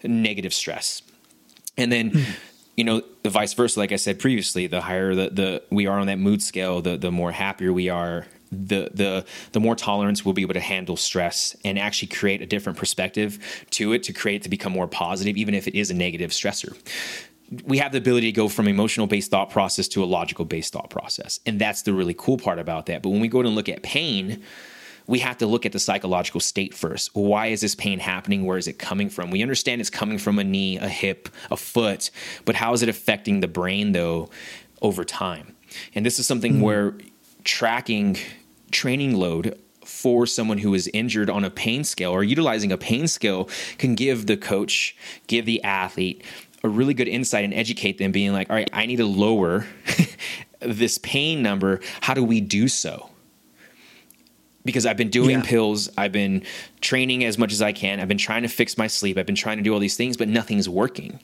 negative 0.03 0.53
stress 0.53 1.03
and 1.77 1.91
then 1.91 2.09
mm-hmm. 2.09 2.31
you 2.75 2.83
know 2.83 3.01
the 3.21 3.29
vice 3.29 3.53
versa 3.53 3.79
like 3.79 3.91
i 3.91 3.95
said 3.95 4.19
previously 4.19 4.65
the 4.65 4.81
higher 4.81 5.13
the, 5.13 5.29
the 5.29 5.63
we 5.69 5.85
are 5.85 5.99
on 5.99 6.07
that 6.07 6.17
mood 6.17 6.41
scale 6.41 6.81
the 6.81 6.97
the 6.97 7.11
more 7.11 7.31
happier 7.31 7.71
we 7.71 7.89
are 7.89 8.25
the 8.55 8.89
the 8.93 9.25
the 9.51 9.59
more 9.59 9.75
tolerance 9.75 10.23
we'll 10.23 10.33
be 10.33 10.41
able 10.41 10.53
to 10.53 10.59
handle 10.59 10.95
stress 10.95 11.55
and 11.63 11.77
actually 11.77 12.07
create 12.07 12.41
a 12.41 12.45
different 12.45 12.77
perspective 12.77 13.39
to 13.69 13.93
it 13.93 14.03
to 14.03 14.13
create 14.13 14.37
it 14.37 14.43
to 14.43 14.49
become 14.49 14.71
more 14.71 14.87
positive 14.87 15.37
even 15.37 15.53
if 15.53 15.67
it 15.67 15.75
is 15.75 15.89
a 15.91 15.93
negative 15.93 16.31
stressor 16.31 16.75
we 17.65 17.77
have 17.77 17.91
the 17.91 17.97
ability 17.97 18.31
to 18.31 18.35
go 18.35 18.47
from 18.47 18.67
emotional 18.67 19.07
based 19.07 19.31
thought 19.31 19.49
process 19.49 19.87
to 19.89 20.03
a 20.03 20.05
logical 20.05 20.45
based 20.45 20.73
thought 20.73 20.89
process. 20.89 21.39
And 21.45 21.59
that's 21.59 21.83
the 21.83 21.93
really 21.93 22.15
cool 22.17 22.37
part 22.37 22.59
about 22.59 22.87
that. 22.87 23.03
But 23.03 23.09
when 23.09 23.21
we 23.21 23.27
go 23.27 23.41
to 23.41 23.49
look 23.49 23.69
at 23.69 23.83
pain, 23.83 24.41
we 25.07 25.19
have 25.19 25.37
to 25.37 25.45
look 25.45 25.65
at 25.65 25.71
the 25.71 25.79
psychological 25.79 26.39
state 26.39 26.73
first. 26.73 27.11
Why 27.13 27.47
is 27.47 27.61
this 27.61 27.75
pain 27.75 27.99
happening? 27.99 28.45
Where 28.45 28.57
is 28.57 28.67
it 28.67 28.79
coming 28.79 29.09
from? 29.09 29.29
We 29.29 29.43
understand 29.43 29.79
it's 29.79 29.89
coming 29.89 30.17
from 30.17 30.39
a 30.39 30.43
knee, 30.43 30.77
a 30.77 30.89
hip, 30.89 31.29
a 31.51 31.57
foot, 31.57 32.09
but 32.43 32.55
how 32.55 32.73
is 32.73 32.81
it 32.81 32.89
affecting 32.89 33.41
the 33.41 33.47
brain 33.47 33.91
though 33.91 34.29
over 34.81 35.03
time? 35.03 35.55
And 35.93 36.05
this 36.05 36.17
is 36.17 36.25
something 36.25 36.53
mm-hmm. 36.53 36.61
where 36.61 36.95
tracking 37.43 38.17
training 38.71 39.15
load 39.15 39.59
for 39.83 40.25
someone 40.25 40.57
who 40.57 40.73
is 40.73 40.89
injured 40.93 41.29
on 41.29 41.43
a 41.43 41.49
pain 41.49 41.83
scale 41.83 42.11
or 42.11 42.23
utilizing 42.23 42.71
a 42.71 42.77
pain 42.77 43.07
scale 43.07 43.47
can 43.77 43.95
give 43.95 44.25
the 44.25 44.35
coach, 44.35 44.95
give 45.27 45.45
the 45.45 45.63
athlete 45.63 46.23
a 46.63 46.69
really 46.69 46.93
good 46.93 47.07
insight 47.07 47.45
and 47.45 47.53
educate 47.53 47.97
them, 47.97 48.11
being 48.11 48.33
like, 48.33 48.49
all 48.49 48.55
right, 48.55 48.69
I 48.73 48.87
need 48.87 48.97
to 48.97 49.05
lower 49.05 49.67
this 50.59 50.97
pain 50.97 51.43
number. 51.43 51.79
How 52.01 52.13
do 52.15 52.23
we 52.23 52.41
do 52.41 52.67
so? 52.67 53.09
Because 54.63 54.87
I've 54.87 54.97
been 54.97 55.11
doing 55.11 55.37
yeah. 55.37 55.43
pills, 55.45 55.91
I've 55.95 56.11
been 56.11 56.43
training 56.81 57.23
as 57.23 57.37
much 57.37 57.53
as 57.53 57.61
I 57.61 57.71
can, 57.71 57.99
I've 57.99 58.07
been 58.07 58.17
trying 58.17 58.41
to 58.41 58.49
fix 58.49 58.79
my 58.79 58.87
sleep, 58.87 59.15
I've 59.17 59.27
been 59.27 59.35
trying 59.35 59.57
to 59.57 59.63
do 59.63 59.71
all 59.71 59.79
these 59.79 59.95
things, 59.95 60.17
but 60.17 60.27
nothing's 60.27 60.67
working. 60.67 61.19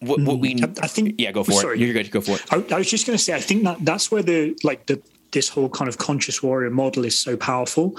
What, 0.00 0.20
what 0.20 0.38
we, 0.38 0.54
I, 0.62 0.72
I 0.82 0.86
think, 0.86 1.16
yeah, 1.18 1.32
go 1.32 1.44
for 1.44 1.52
sorry. 1.52 1.76
it. 1.76 1.84
You're 1.84 1.92
good. 1.92 2.10
Go 2.10 2.20
for 2.20 2.36
it. 2.36 2.44
I, 2.50 2.74
I 2.74 2.78
was 2.78 2.88
just 2.88 3.06
going 3.06 3.16
to 3.16 3.22
say, 3.22 3.34
I 3.34 3.40
think 3.40 3.64
that 3.64 3.84
that's 3.84 4.10
where 4.10 4.22
the 4.22 4.56
like 4.62 4.86
the 4.86 5.02
this 5.32 5.48
whole 5.48 5.68
kind 5.68 5.88
of 5.88 5.98
conscious 5.98 6.42
warrior 6.42 6.70
model 6.70 7.04
is 7.04 7.18
so 7.18 7.36
powerful. 7.36 7.96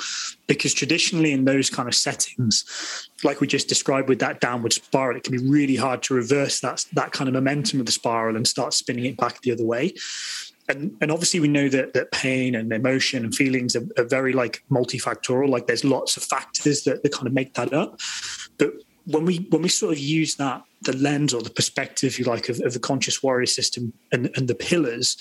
Because 0.47 0.73
traditionally 0.73 1.31
in 1.31 1.45
those 1.45 1.69
kind 1.69 1.87
of 1.87 1.95
settings 1.95 3.09
like 3.23 3.41
we 3.41 3.47
just 3.47 3.67
described 3.67 4.09
with 4.09 4.19
that 4.19 4.39
downward 4.39 4.73
spiral 4.73 5.17
it 5.17 5.23
can 5.23 5.35
be 5.35 5.49
really 5.49 5.75
hard 5.75 6.01
to 6.03 6.13
reverse 6.13 6.61
that 6.61 6.85
that 6.93 7.11
kind 7.11 7.27
of 7.27 7.33
momentum 7.33 7.79
of 7.79 7.85
the 7.85 7.91
spiral 7.91 8.35
and 8.35 8.47
start 8.47 8.73
spinning 8.73 9.05
it 9.05 9.17
back 9.17 9.41
the 9.41 9.51
other 9.51 9.65
way. 9.65 9.93
And, 10.67 10.95
and 11.01 11.11
obviously 11.11 11.39
we 11.39 11.47
know 11.47 11.67
that 11.69 11.93
that 11.93 12.11
pain 12.11 12.53
and 12.53 12.71
emotion 12.71 13.23
and 13.23 13.33
feelings 13.33 13.75
are, 13.75 13.87
are 13.97 14.03
very 14.03 14.33
like 14.33 14.63
multifactorial. 14.69 15.49
Like 15.49 15.65
there's 15.65 15.83
lots 15.83 16.15
of 16.15 16.23
factors 16.23 16.83
that, 16.83 17.01
that 17.01 17.11
kind 17.11 17.25
of 17.25 17.33
make 17.33 17.55
that 17.55 17.73
up. 17.73 17.99
But 18.57 18.73
when 19.05 19.25
we 19.25 19.47
when 19.49 19.63
we 19.63 19.69
sort 19.69 19.93
of 19.93 19.99
use 19.99 20.35
that 20.35 20.61
the 20.83 20.95
lens 20.95 21.33
or 21.33 21.41
the 21.41 21.49
perspective 21.49 22.07
if 22.07 22.19
you 22.19 22.25
like 22.25 22.47
of, 22.49 22.61
of 22.63 22.73
the 22.73 22.79
conscious 22.79 23.23
warrior 23.23 23.47
system 23.47 23.91
and, 24.11 24.29
and 24.35 24.47
the 24.47 24.55
pillars 24.55 25.17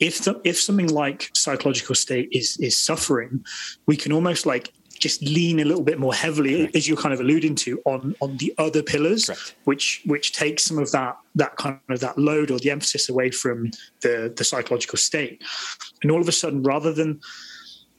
if 0.00 0.24
the, 0.24 0.40
if 0.44 0.58
something 0.58 0.88
like 0.88 1.30
psychological 1.34 1.94
state 1.94 2.28
is 2.32 2.56
is 2.58 2.76
suffering, 2.76 3.44
we 3.86 3.96
can 3.96 4.12
almost 4.12 4.46
like 4.46 4.72
just 4.98 5.22
lean 5.22 5.60
a 5.60 5.64
little 5.64 5.84
bit 5.84 5.98
more 6.00 6.12
heavily, 6.12 6.56
Correct. 6.56 6.76
as 6.76 6.88
you're 6.88 6.96
kind 6.96 7.14
of 7.14 7.20
alluding 7.20 7.54
to, 7.56 7.80
on 7.84 8.14
on 8.20 8.36
the 8.38 8.52
other 8.58 8.82
pillars, 8.82 9.26
Correct. 9.26 9.54
which 9.64 10.02
which 10.06 10.32
takes 10.32 10.64
some 10.64 10.78
of 10.78 10.90
that 10.92 11.16
that 11.36 11.56
kind 11.56 11.78
of 11.88 12.00
that 12.00 12.18
load 12.18 12.50
or 12.50 12.58
the 12.58 12.70
emphasis 12.70 13.08
away 13.08 13.30
from 13.30 13.70
the 14.02 14.32
the 14.36 14.44
psychological 14.44 14.98
state, 14.98 15.42
and 16.02 16.10
all 16.10 16.20
of 16.20 16.28
a 16.28 16.32
sudden, 16.32 16.62
rather 16.62 16.92
than 16.92 17.20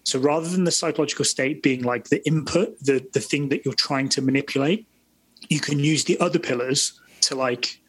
So 0.03 0.17
rather 0.19 0.49
than 0.49 0.63
the 0.63 0.71
psychological 0.71 1.25
state 1.25 1.61
being 1.61 1.83
like 1.83 2.09
the 2.09 2.21
input, 2.25 2.69
the 2.79 3.05
the 3.13 3.19
thing 3.19 3.49
that 3.49 3.63
you're 3.63 3.73
trying 3.87 4.09
to 4.09 4.21
manipulate, 4.21 4.87
you 5.49 5.59
can 5.59 5.79
use 5.79 6.03
the 6.05 6.17
other 6.19 6.39
pillars 6.39 6.99
to 7.21 7.35
like 7.35 7.79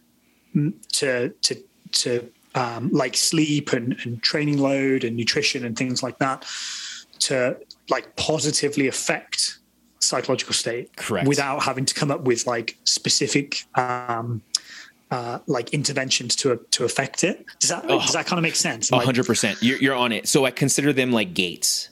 to 0.98 1.30
to 1.46 1.54
to 1.92 2.10
um, 2.54 2.90
like 2.90 3.16
sleep 3.16 3.72
and, 3.72 3.96
and 4.04 4.22
training 4.22 4.58
load 4.58 5.04
and 5.04 5.16
nutrition 5.16 5.64
and 5.64 5.76
things 5.76 6.02
like 6.02 6.18
that 6.18 6.46
to 7.20 7.56
like 7.88 8.16
positively 8.16 8.88
affect 8.88 9.58
psychological 10.00 10.54
state 10.54 10.96
Correct. 10.96 11.28
without 11.28 11.62
having 11.62 11.84
to 11.84 11.94
come 11.94 12.10
up 12.10 12.22
with 12.22 12.46
like 12.46 12.76
specific 12.84 13.64
um, 13.76 14.42
uh, 15.10 15.40
like 15.46 15.70
interventions 15.70 16.36
to 16.36 16.60
to 16.70 16.84
affect 16.84 17.24
it. 17.24 17.44
Does 17.58 17.70
that 17.70 17.86
does 17.86 18.12
that 18.12 18.26
kind 18.26 18.38
of 18.38 18.42
make 18.42 18.56
sense? 18.56 18.90
Hundred 18.90 19.26
percent. 19.26 19.62
You're 19.62 19.94
on 19.94 20.12
it. 20.12 20.28
So 20.28 20.44
I 20.44 20.50
consider 20.50 20.92
them 20.92 21.12
like 21.12 21.34
gates. 21.34 21.89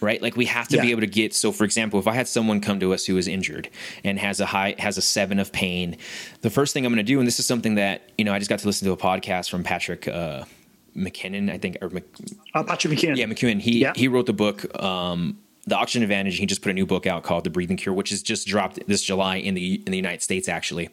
Right, 0.00 0.20
like 0.20 0.36
we 0.36 0.44
have 0.46 0.68
to 0.68 0.80
be 0.80 0.90
able 0.90 1.00
to 1.00 1.06
get. 1.06 1.34
So, 1.34 1.50
for 1.52 1.64
example, 1.64 1.98
if 1.98 2.06
I 2.06 2.12
had 2.12 2.28
someone 2.28 2.60
come 2.60 2.80
to 2.80 2.92
us 2.92 3.06
who 3.06 3.16
is 3.16 3.26
injured 3.26 3.70
and 4.04 4.18
has 4.18 4.40
a 4.40 4.46
high, 4.46 4.74
has 4.78 4.98
a 4.98 5.02
seven 5.02 5.38
of 5.38 5.52
pain, 5.52 5.96
the 6.42 6.50
first 6.50 6.74
thing 6.74 6.84
I'm 6.84 6.92
going 6.92 7.04
to 7.04 7.12
do, 7.12 7.18
and 7.18 7.26
this 7.26 7.38
is 7.38 7.46
something 7.46 7.76
that 7.76 8.10
you 8.18 8.24
know, 8.24 8.34
I 8.34 8.38
just 8.38 8.48
got 8.50 8.58
to 8.58 8.66
listen 8.66 8.86
to 8.86 8.92
a 8.92 8.96
podcast 8.96 9.48
from 9.48 9.62
Patrick 9.62 10.06
uh, 10.06 10.44
McKinnon, 10.96 11.50
I 11.50 11.58
think, 11.58 11.78
or 11.80 11.88
Mc, 11.88 12.04
uh, 12.54 12.62
Patrick 12.64 12.98
McKinnon. 12.98 13.16
yeah, 13.16 13.24
McKinnon. 13.26 13.60
He 13.60 13.80
Yeah. 13.80 13.92
he 13.96 14.06
wrote 14.08 14.26
the 14.26 14.32
book, 14.34 14.80
um, 14.82 15.38
The 15.66 15.76
Oxygen 15.76 16.02
Advantage. 16.02 16.36
He 16.36 16.46
just 16.46 16.60
put 16.62 16.70
a 16.70 16.74
new 16.74 16.86
book 16.86 17.06
out 17.06 17.22
called 17.22 17.44
The 17.44 17.50
Breathing 17.50 17.76
Cure, 17.78 17.94
which 17.94 18.12
is 18.12 18.22
just 18.22 18.46
dropped 18.46 18.78
this 18.86 19.02
July 19.02 19.36
in 19.36 19.54
the 19.54 19.82
in 19.86 19.90
the 19.92 19.96
United 19.96 20.22
States. 20.22 20.48
Actually, 20.48 20.90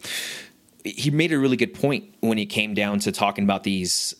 he 0.86 1.12
made 1.12 1.32
a 1.34 1.38
really 1.38 1.58
good 1.58 1.74
point 1.74 2.06
when 2.22 2.38
he 2.38 2.46
came 2.46 2.74
down 2.74 3.00
to 3.00 3.12
talking 3.12 3.44
about 3.44 3.64
these 3.64 4.16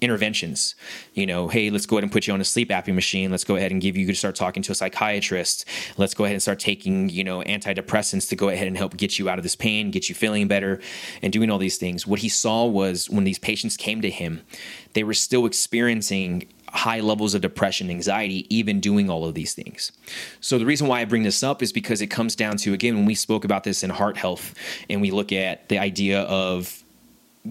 interventions. 0.00 0.74
You 1.14 1.26
know, 1.26 1.48
hey, 1.48 1.70
let's 1.70 1.86
go 1.86 1.96
ahead 1.96 2.04
and 2.04 2.12
put 2.12 2.26
you 2.26 2.32
on 2.32 2.40
a 2.40 2.44
sleep 2.44 2.70
apnea 2.70 2.94
machine. 2.94 3.30
Let's 3.30 3.44
go 3.44 3.56
ahead 3.56 3.72
and 3.72 3.80
give 3.80 3.96
you 3.96 4.06
to 4.06 4.14
start 4.14 4.36
talking 4.36 4.62
to 4.64 4.72
a 4.72 4.74
psychiatrist. 4.74 5.64
Let's 5.96 6.14
go 6.14 6.24
ahead 6.24 6.34
and 6.34 6.42
start 6.42 6.58
taking, 6.58 7.08
you 7.08 7.24
know, 7.24 7.42
antidepressants 7.42 8.28
to 8.28 8.36
go 8.36 8.48
ahead 8.48 8.66
and 8.66 8.76
help 8.76 8.96
get 8.96 9.18
you 9.18 9.28
out 9.28 9.38
of 9.38 9.42
this 9.42 9.56
pain, 9.56 9.90
get 9.90 10.08
you 10.08 10.14
feeling 10.14 10.48
better, 10.48 10.80
and 11.22 11.32
doing 11.32 11.50
all 11.50 11.58
these 11.58 11.78
things. 11.78 12.06
What 12.06 12.20
he 12.20 12.28
saw 12.28 12.66
was 12.66 13.10
when 13.10 13.24
these 13.24 13.38
patients 13.38 13.76
came 13.76 14.00
to 14.02 14.10
him, 14.10 14.42
they 14.94 15.04
were 15.04 15.14
still 15.14 15.46
experiencing 15.46 16.48
high 16.72 17.00
levels 17.00 17.34
of 17.34 17.40
depression, 17.40 17.90
anxiety, 17.90 18.46
even 18.54 18.80
doing 18.80 19.08
all 19.08 19.24
of 19.24 19.34
these 19.34 19.54
things. 19.54 19.92
So 20.40 20.58
the 20.58 20.66
reason 20.66 20.86
why 20.86 21.00
I 21.00 21.04
bring 21.04 21.22
this 21.22 21.42
up 21.42 21.62
is 21.62 21.72
because 21.72 22.00
it 22.02 22.08
comes 22.08 22.36
down 22.36 22.56
to 22.58 22.72
again 22.74 22.94
when 22.96 23.06
we 23.06 23.14
spoke 23.14 23.44
about 23.44 23.64
this 23.64 23.82
in 23.82 23.90
heart 23.90 24.16
health 24.16 24.54
and 24.88 25.00
we 25.00 25.10
look 25.10 25.32
at 25.32 25.68
the 25.68 25.78
idea 25.78 26.22
of 26.22 26.84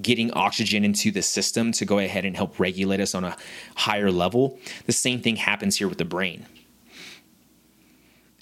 getting 0.02 0.32
oxygen 0.34 0.84
into 0.84 1.12
the 1.12 1.22
system 1.22 1.72
to 1.74 1.86
go 1.86 2.00
ahead 2.00 2.26
and 2.26 2.36
help 2.36 2.60
regulate 2.60 3.00
us 3.00 3.16
on 3.16 3.24
a 3.24 3.36
higher 3.76 4.12
level. 4.12 4.60
The 4.86 4.94
same 4.94 5.22
thing 5.22 5.38
happens 5.38 5.78
here 5.78 5.88
with 5.88 5.98
the 5.98 6.06
brain. 6.06 6.46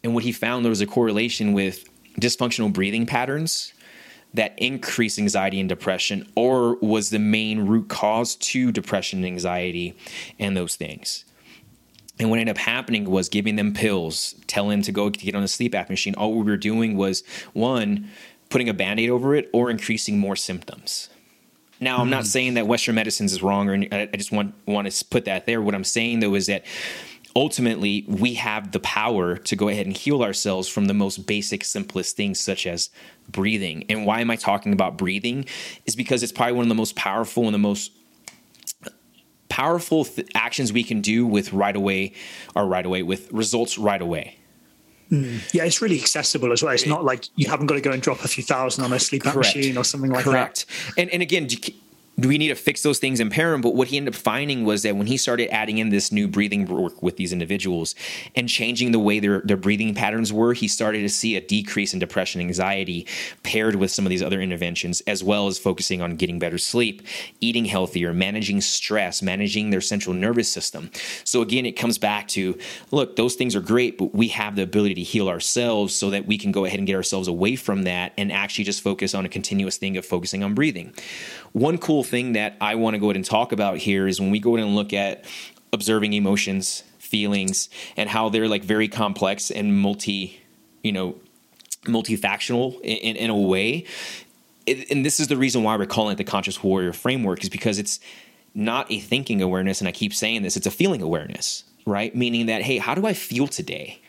And 0.03 0.13
what 0.13 0.23
he 0.23 0.31
found 0.31 0.63
there 0.63 0.69
was 0.69 0.81
a 0.81 0.87
correlation 0.87 1.53
with 1.53 1.89
dysfunctional 2.19 2.71
breathing 2.71 3.05
patterns 3.05 3.73
that 4.33 4.53
increase 4.57 5.17
anxiety 5.17 5.59
and 5.59 5.69
depression, 5.69 6.29
or 6.35 6.75
was 6.75 7.09
the 7.09 7.19
main 7.19 7.61
root 7.61 7.87
cause 7.87 8.35
to 8.35 8.71
depression 8.71 9.19
and 9.19 9.25
anxiety 9.25 9.95
and 10.37 10.57
those 10.57 10.75
things. 10.75 11.23
And 12.19 12.29
what 12.29 12.39
ended 12.39 12.55
up 12.55 12.61
happening 12.61 13.09
was 13.09 13.29
giving 13.29 13.55
them 13.55 13.73
pills, 13.73 14.35
telling 14.47 14.71
them 14.71 14.81
to 14.83 14.91
go 14.91 15.09
get 15.09 15.35
on 15.35 15.43
a 15.43 15.47
sleep 15.47 15.73
apnea 15.73 15.89
machine. 15.89 16.15
All 16.15 16.33
we 16.33 16.43
were 16.43 16.57
doing 16.57 16.95
was 16.95 17.23
one, 17.53 18.09
putting 18.49 18.69
a 18.69 18.73
band 18.73 18.99
aid 18.99 19.09
over 19.09 19.35
it 19.35 19.49
or 19.53 19.69
increasing 19.69 20.17
more 20.17 20.35
symptoms. 20.35 21.09
Now, 21.85 21.99
I'm 21.99 22.09
not 22.09 22.23
hmm. 22.23 22.29
saying 22.29 22.53
that 22.55 22.65
Western 22.65 22.95
medicines 22.95 23.31
is 23.31 23.43
wrong, 23.43 23.69
or 23.69 23.75
I 23.75 24.09
I 24.11 24.17
just 24.17 24.31
want 24.31 24.55
want 24.65 24.91
to 24.91 25.05
put 25.05 25.25
that 25.25 25.45
there. 25.45 25.61
What 25.61 25.75
I'm 25.75 25.83
saying 25.83 26.19
though 26.19 26.33
is 26.33 26.47
that 26.47 26.65
ultimately 27.35 28.05
we 28.07 28.33
have 28.33 28.71
the 28.71 28.79
power 28.79 29.37
to 29.37 29.55
go 29.55 29.69
ahead 29.69 29.85
and 29.85 29.95
heal 29.95 30.23
ourselves 30.23 30.67
from 30.67 30.85
the 30.85 30.95
most 30.95 31.27
basic, 31.27 31.63
simplest 31.63 32.17
things, 32.17 32.39
such 32.39 32.65
as 32.65 32.89
breathing. 33.29 33.85
And 33.87 34.03
why 34.03 34.21
am 34.21 34.31
I 34.31 34.35
talking 34.35 34.73
about 34.73 34.97
breathing? 34.97 35.45
Is 35.85 35.95
because 35.95 36.23
it's 36.23 36.31
probably 36.31 36.53
one 36.53 36.63
of 36.63 36.69
the 36.69 36.75
most 36.75 36.95
powerful 36.95 37.45
and 37.45 37.53
the 37.53 37.59
most 37.59 37.91
powerful 39.49 40.05
th- 40.05 40.27
actions 40.33 40.73
we 40.73 40.83
can 40.83 41.01
do 41.01 41.27
with 41.27 41.53
right 41.53 41.75
away, 41.75 42.13
or 42.55 42.65
right 42.65 42.85
away 42.85 43.03
with 43.03 43.31
results 43.31 43.77
right 43.77 44.01
away. 44.01 44.39
Mm. 45.11 45.53
Yeah, 45.53 45.65
it's 45.65 45.81
really 45.81 45.99
accessible 45.99 46.51
as 46.51 46.63
well. 46.63 46.73
It's 46.73 46.85
not 46.85 47.03
like 47.03 47.25
you 47.35 47.47
haven't 47.47 47.67
got 47.67 47.75
to 47.75 47.81
go 47.81 47.91
and 47.91 48.01
drop 48.01 48.23
a 48.23 48.27
few 48.27 48.43
thousand 48.43 48.83
on 48.83 48.93
a 48.93 48.99
sleep 48.99 49.23
Correct. 49.23 49.37
machine 49.37 49.77
or 49.77 49.83
something 49.83 50.11
like 50.11 50.25
that. 50.25 50.31
Correct. 50.31 50.65
And 50.97 51.09
and 51.11 51.21
again, 51.21 51.47
we 52.17 52.37
need 52.37 52.47
to 52.47 52.55
fix 52.55 52.81
those 52.83 52.99
things 52.99 53.19
in 53.19 53.29
parent? 53.29 53.61
But 53.61 53.75
what 53.75 53.89
he 53.89 53.97
ended 53.97 54.13
up 54.15 54.19
finding 54.19 54.63
was 54.63 54.83
that 54.83 54.95
when 54.95 55.07
he 55.07 55.17
started 55.17 55.53
adding 55.53 55.77
in 55.79 55.89
this 55.89 56.11
new 56.11 56.27
breathing 56.27 56.65
work 56.65 57.03
with 57.03 57.17
these 57.17 57.33
individuals 57.33 57.95
and 58.35 58.47
changing 58.47 58.91
the 58.91 58.99
way 58.99 59.19
their 59.19 59.41
their 59.41 59.57
breathing 59.57 59.93
patterns 59.93 60.31
were, 60.31 60.53
he 60.53 60.67
started 60.67 61.01
to 61.01 61.09
see 61.09 61.35
a 61.35 61.41
decrease 61.41 61.93
in 61.93 61.99
depression, 61.99 62.41
anxiety, 62.41 63.05
paired 63.43 63.75
with 63.75 63.91
some 63.91 64.05
of 64.05 64.09
these 64.09 64.23
other 64.23 64.41
interventions, 64.41 65.01
as 65.01 65.23
well 65.23 65.47
as 65.47 65.59
focusing 65.59 66.01
on 66.01 66.15
getting 66.15 66.39
better 66.39 66.57
sleep, 66.57 67.01
eating 67.41 67.65
healthier, 67.65 68.13
managing 68.13 68.61
stress, 68.61 69.21
managing 69.21 69.69
their 69.69 69.81
central 69.81 70.13
nervous 70.13 70.49
system. 70.49 70.89
So 71.23 71.41
again, 71.41 71.65
it 71.65 71.73
comes 71.73 71.97
back 71.97 72.27
to 72.29 72.57
look, 72.91 73.15
those 73.15 73.35
things 73.35 73.55
are 73.55 73.61
great, 73.61 73.97
but 73.97 74.15
we 74.15 74.29
have 74.29 74.55
the 74.55 74.63
ability 74.63 74.95
to 74.95 75.03
heal 75.03 75.27
ourselves 75.27 75.93
so 75.93 76.09
that 76.11 76.25
we 76.25 76.37
can 76.37 76.51
go 76.51 76.65
ahead 76.65 76.79
and 76.79 76.87
get 76.87 76.95
ourselves 76.95 77.27
away 77.27 77.55
from 77.55 77.83
that 77.83 78.13
and 78.17 78.31
actually 78.31 78.63
just 78.63 78.81
focus 78.81 79.13
on 79.13 79.25
a 79.25 79.29
continuous 79.29 79.77
thing 79.77 79.97
of 79.97 80.05
focusing 80.05 80.43
on 80.43 80.53
breathing. 80.53 80.93
One 81.51 81.77
cool 81.77 82.03
thing 82.05 82.33
that 82.33 82.55
I 82.61 82.75
want 82.75 82.93
to 82.93 82.99
go 82.99 83.07
ahead 83.07 83.15
and 83.15 83.25
talk 83.25 83.51
about 83.51 83.77
here 83.77 84.07
is 84.07 84.19
when 84.19 84.31
we 84.31 84.39
go 84.39 84.55
ahead 84.55 84.67
and 84.67 84.75
look 84.75 84.93
at 84.93 85.25
observing 85.73 86.13
emotions, 86.13 86.83
feelings, 86.99 87.69
and 87.97 88.09
how 88.09 88.29
they're 88.29 88.47
like 88.47 88.63
very 88.63 88.87
complex 88.87 89.51
and 89.51 89.77
multi, 89.77 90.39
you 90.83 90.91
know, 90.91 91.15
multifactional 91.83 92.79
in, 92.81 93.15
in 93.15 93.29
a 93.29 93.37
way. 93.37 93.85
And 94.67 95.05
this 95.05 95.19
is 95.19 95.27
the 95.27 95.37
reason 95.37 95.63
why 95.63 95.75
we're 95.77 95.85
calling 95.85 96.13
it 96.13 96.17
the 96.17 96.23
conscious 96.23 96.63
warrior 96.63 96.93
framework 96.93 97.43
is 97.43 97.49
because 97.49 97.77
it's 97.77 97.99
not 98.55 98.89
a 98.91 98.99
thinking 98.99 99.41
awareness 99.41 99.81
and 99.81 99.87
i 99.87 99.91
keep 99.91 100.13
saying 100.13 100.41
this 100.41 100.55
it's 100.55 100.65
a 100.65 100.71
feeling 100.71 101.01
awareness 101.01 101.65
right? 101.85 102.15
Meaning 102.15 102.47
that 102.47 102.63
hey 102.63 102.77
how 102.77 102.95
do 102.95 103.05
i 103.05 103.13
feel 103.13 103.47
today? 103.47 104.01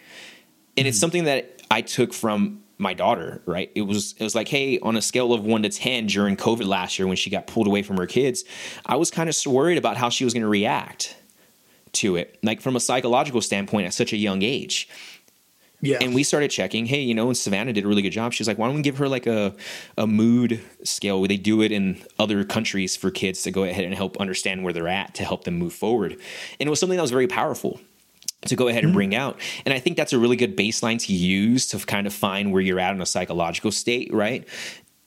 And 0.76 0.87
it's 0.87 0.97
mm-hmm. 0.97 1.00
something 1.00 1.25
that 1.25 1.62
i 1.71 1.81
took 1.81 2.12
from 2.12 2.62
my 2.78 2.95
daughter 2.95 3.42
right? 3.47 3.71
It 3.75 3.83
was 3.83 4.14
it 4.18 4.25
was 4.25 4.35
like 4.35 4.49
hey 4.49 4.78
on 4.80 4.97
a 4.97 5.02
scale 5.02 5.33
of 5.33 5.45
1 5.45 5.62
to 5.62 5.68
10 5.68 6.06
during 6.06 6.37
covid 6.37 6.66
last 6.66 6.99
year 6.99 7.09
when 7.09 7.16
she 7.16 7.30
got 7.30 7.47
pulled 7.47 7.66
away 7.66 7.83
from 7.83 7.97
her 7.97 8.06
kids 8.06 8.45
i 8.85 8.97
was 8.97 9.11
kind 9.11 9.28
of 9.28 9.37
worried 9.47 9.78
about 9.78 9.97
how 9.97 10.09
she 10.09 10.25
was 10.25 10.33
going 10.35 10.42
to 10.42 10.49
react 10.49 11.16
to 11.97 12.16
it 12.16 12.38
like 12.42 12.61
from 12.61 12.76
a 12.76 12.80
psychological 12.80 13.40
standpoint 13.40 13.87
at 13.87 13.95
such 13.95 14.12
a 14.12 14.16
young 14.16 14.42
age. 14.42 14.88
Yeah. 15.83 15.99
and 16.00 16.14
we 16.14 16.23
started 16.23 16.50
checking 16.50 16.87
hey 16.87 17.02
you 17.02 17.14
know 17.14 17.26
and 17.26 17.37
savannah 17.37 17.73
did 17.73 17.85
a 17.85 17.88
really 17.88 18.00
good 18.00 18.11
job. 18.11 18.33
She's 18.33 18.49
like 18.49 18.56
why 18.59 18.66
don't 18.66 18.76
we 18.76 18.83
give 18.83 18.97
her 18.97 19.09
like 19.09 19.26
a, 19.26 19.54
a 19.99 20.06
mood 20.06 20.61
scale? 20.85 21.21
Where 21.21 21.28
they 21.28 21.37
do 21.37 21.61
it 21.61 21.71
in 21.71 22.02
other 22.18 22.45
countries 22.45 22.97
for 22.97 23.11
kids 23.11 23.42
to 23.42 23.50
go 23.50 23.64
ahead 23.64 23.85
and 23.85 23.95
help 23.95 24.16
understand 24.16 24.64
where 24.64 24.73
they're 24.73 24.88
at 24.88 25.14
to 25.16 25.25
help 25.25 25.45
them 25.45 25.59
move 25.59 25.75
forward. 25.75 26.12
And 26.59 26.66
it 26.66 26.71
was 26.71 26.80
something 26.80 26.97
that 26.97 27.02
was 27.02 27.11
very 27.11 27.26
powerful 27.26 27.78
to 28.47 28.57
go 28.57 28.69
ahead 28.69 28.85
and 28.85 28.91
mm-hmm. 28.91 28.97
bring 28.97 29.15
out. 29.15 29.38
And 29.65 29.73
i 29.73 29.79
think 29.79 29.97
that's 29.97 30.12
a 30.12 30.19
really 30.19 30.37
good 30.37 30.57
baseline 30.57 30.99
to 31.07 31.12
use 31.12 31.67
to 31.69 31.79
kind 31.79 32.07
of 32.07 32.12
find 32.12 32.53
where 32.53 32.62
you're 32.62 32.81
at 32.81 32.95
in 32.95 33.00
a 33.00 33.07
psychological 33.07 33.71
state 33.71 34.12
right 34.12 34.47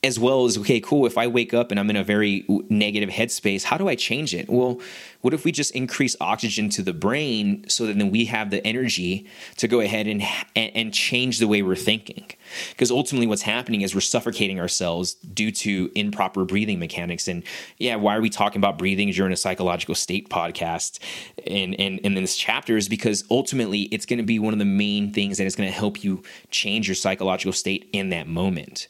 as 0.03 0.17
well 0.19 0.45
as 0.45 0.57
okay 0.57 0.79
cool 0.79 1.05
if 1.05 1.17
i 1.17 1.27
wake 1.27 1.53
up 1.53 1.71
and 1.71 1.79
i'm 1.79 1.89
in 1.89 1.95
a 1.95 2.03
very 2.03 2.45
negative 2.69 3.09
headspace 3.09 3.63
how 3.63 3.77
do 3.77 3.87
i 3.87 3.95
change 3.95 4.33
it? 4.33 4.49
Well 4.49 4.81
what 5.21 5.33
if 5.33 5.43
we 5.43 5.51
just 5.51 5.71
increase 5.75 6.15
oxygen 6.21 6.69
to 6.69 6.81
the 6.81 6.93
brain 6.93 7.67
so 7.67 7.85
that 7.85 7.97
then 7.97 8.09
we 8.09 8.25
have 8.25 8.51
the 8.51 8.65
energy 8.65 9.27
to 9.57 9.67
go 9.67 9.81
ahead 9.81 10.07
and 10.07 10.23
and, 10.55 10.93
change 10.93 11.39
the 11.39 11.47
way 11.47 11.61
we're 11.61 11.75
thinking? 11.75 12.25
Because 12.69 12.89
ultimately 12.89 13.27
what's 13.27 13.43
happening 13.43 13.81
is 13.81 13.93
we're 13.93 14.01
suffocating 14.01 14.59
ourselves 14.59 15.13
due 15.13 15.51
to 15.51 15.91
improper 15.93 16.45
breathing 16.45 16.79
mechanics. 16.79 17.27
And 17.27 17.43
yeah 17.77 17.95
why 17.95 18.15
are 18.15 18.21
we 18.21 18.29
talking 18.29 18.59
about 18.59 18.77
breathing 18.77 19.11
during 19.11 19.33
a 19.33 19.37
psychological 19.37 19.95
state 19.95 20.29
podcast 20.29 20.99
and 21.45 21.75
and, 21.79 21.99
and 22.03 22.17
this 22.17 22.35
chapter 22.35 22.77
is 22.77 22.89
because 22.89 23.23
ultimately 23.29 23.81
it's 23.83 24.05
going 24.05 24.19
to 24.19 24.25
be 24.25 24.39
one 24.39 24.53
of 24.53 24.59
the 24.59 24.65
main 24.65 25.13
things 25.13 25.37
that 25.37 25.45
is 25.45 25.55
going 25.55 25.69
to 25.69 25.75
help 25.75 26.03
you 26.03 26.23
change 26.49 26.87
your 26.87 26.95
psychological 26.95 27.53
state 27.53 27.89
in 27.93 28.09
that 28.09 28.27
moment 28.27 28.87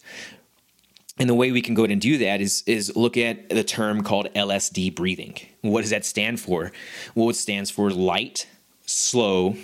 and 1.20 1.30
the 1.30 1.36
way 1.36 1.52
we 1.52 1.62
can 1.62 1.76
go 1.76 1.84
and 1.84 2.00
do 2.00 2.18
that 2.18 2.42
is 2.42 2.64
is 2.66 2.96
look 2.96 3.18
at 3.18 3.50
the 3.50 3.64
term 3.64 4.02
called 4.02 4.34
LSD 4.34 4.96
breathing. 4.96 5.36
What 5.62 5.82
does 5.82 5.90
that 5.90 6.06
stand 6.06 6.40
for? 6.40 6.72
Well, 7.14 7.30
it 7.30 7.36
stands 7.36 7.70
for 7.70 7.92
light, 7.92 8.48
slow, 8.86 9.56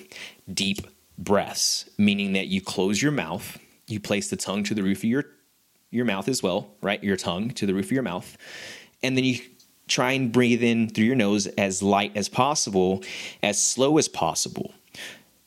deep 0.52 0.86
breaths, 1.18 1.90
meaning 1.98 2.34
that 2.34 2.48
you 2.48 2.62
close 2.62 3.02
your 3.02 3.12
mouth, 3.12 3.58
you 3.88 4.00
place 4.00 4.30
the 4.30 4.36
tongue 4.36 4.64
to 4.64 4.74
the 4.74 4.84
roof 4.84 5.00
of 5.00 5.06
your 5.06 5.26
your 5.92 6.06
mouth 6.06 6.28
as 6.28 6.44
well, 6.44 6.76
right? 6.82 7.02
Your 7.04 7.16
tongue 7.16 7.52
to 7.52 7.66
the 7.66 7.74
roof 7.74 7.86
of 7.86 7.92
your 7.94 8.04
mouth. 8.04 8.38
And 9.02 9.16
then 9.16 9.24
you 9.24 9.40
try 9.88 10.12
and 10.12 10.32
breathe 10.32 10.64
in 10.64 10.90
through 10.90 11.06
your 11.06 11.16
nose 11.16 11.48
as 11.48 11.82
light 11.82 12.12
as 12.16 12.28
possible, 12.28 13.04
as 13.42 13.62
slow 13.62 13.98
as 13.98 14.08
possible. 14.08 14.74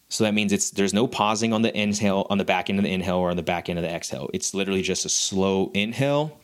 So 0.08 0.24
that 0.24 0.34
means 0.34 0.52
it's 0.52 0.70
there's 0.70 0.94
no 0.94 1.06
pausing 1.06 1.52
on 1.52 1.62
the 1.62 1.76
inhale, 1.78 2.26
on 2.30 2.38
the 2.38 2.44
back 2.44 2.70
end 2.70 2.78
of 2.78 2.84
the 2.84 2.92
inhale, 2.92 3.16
or 3.16 3.30
on 3.30 3.36
the 3.36 3.42
back 3.42 3.68
end 3.68 3.78
of 3.78 3.82
the 3.82 3.90
exhale. 3.90 4.30
It's 4.32 4.54
literally 4.54 4.82
just 4.82 5.04
a 5.04 5.08
slow 5.08 5.70
inhale 5.74 6.38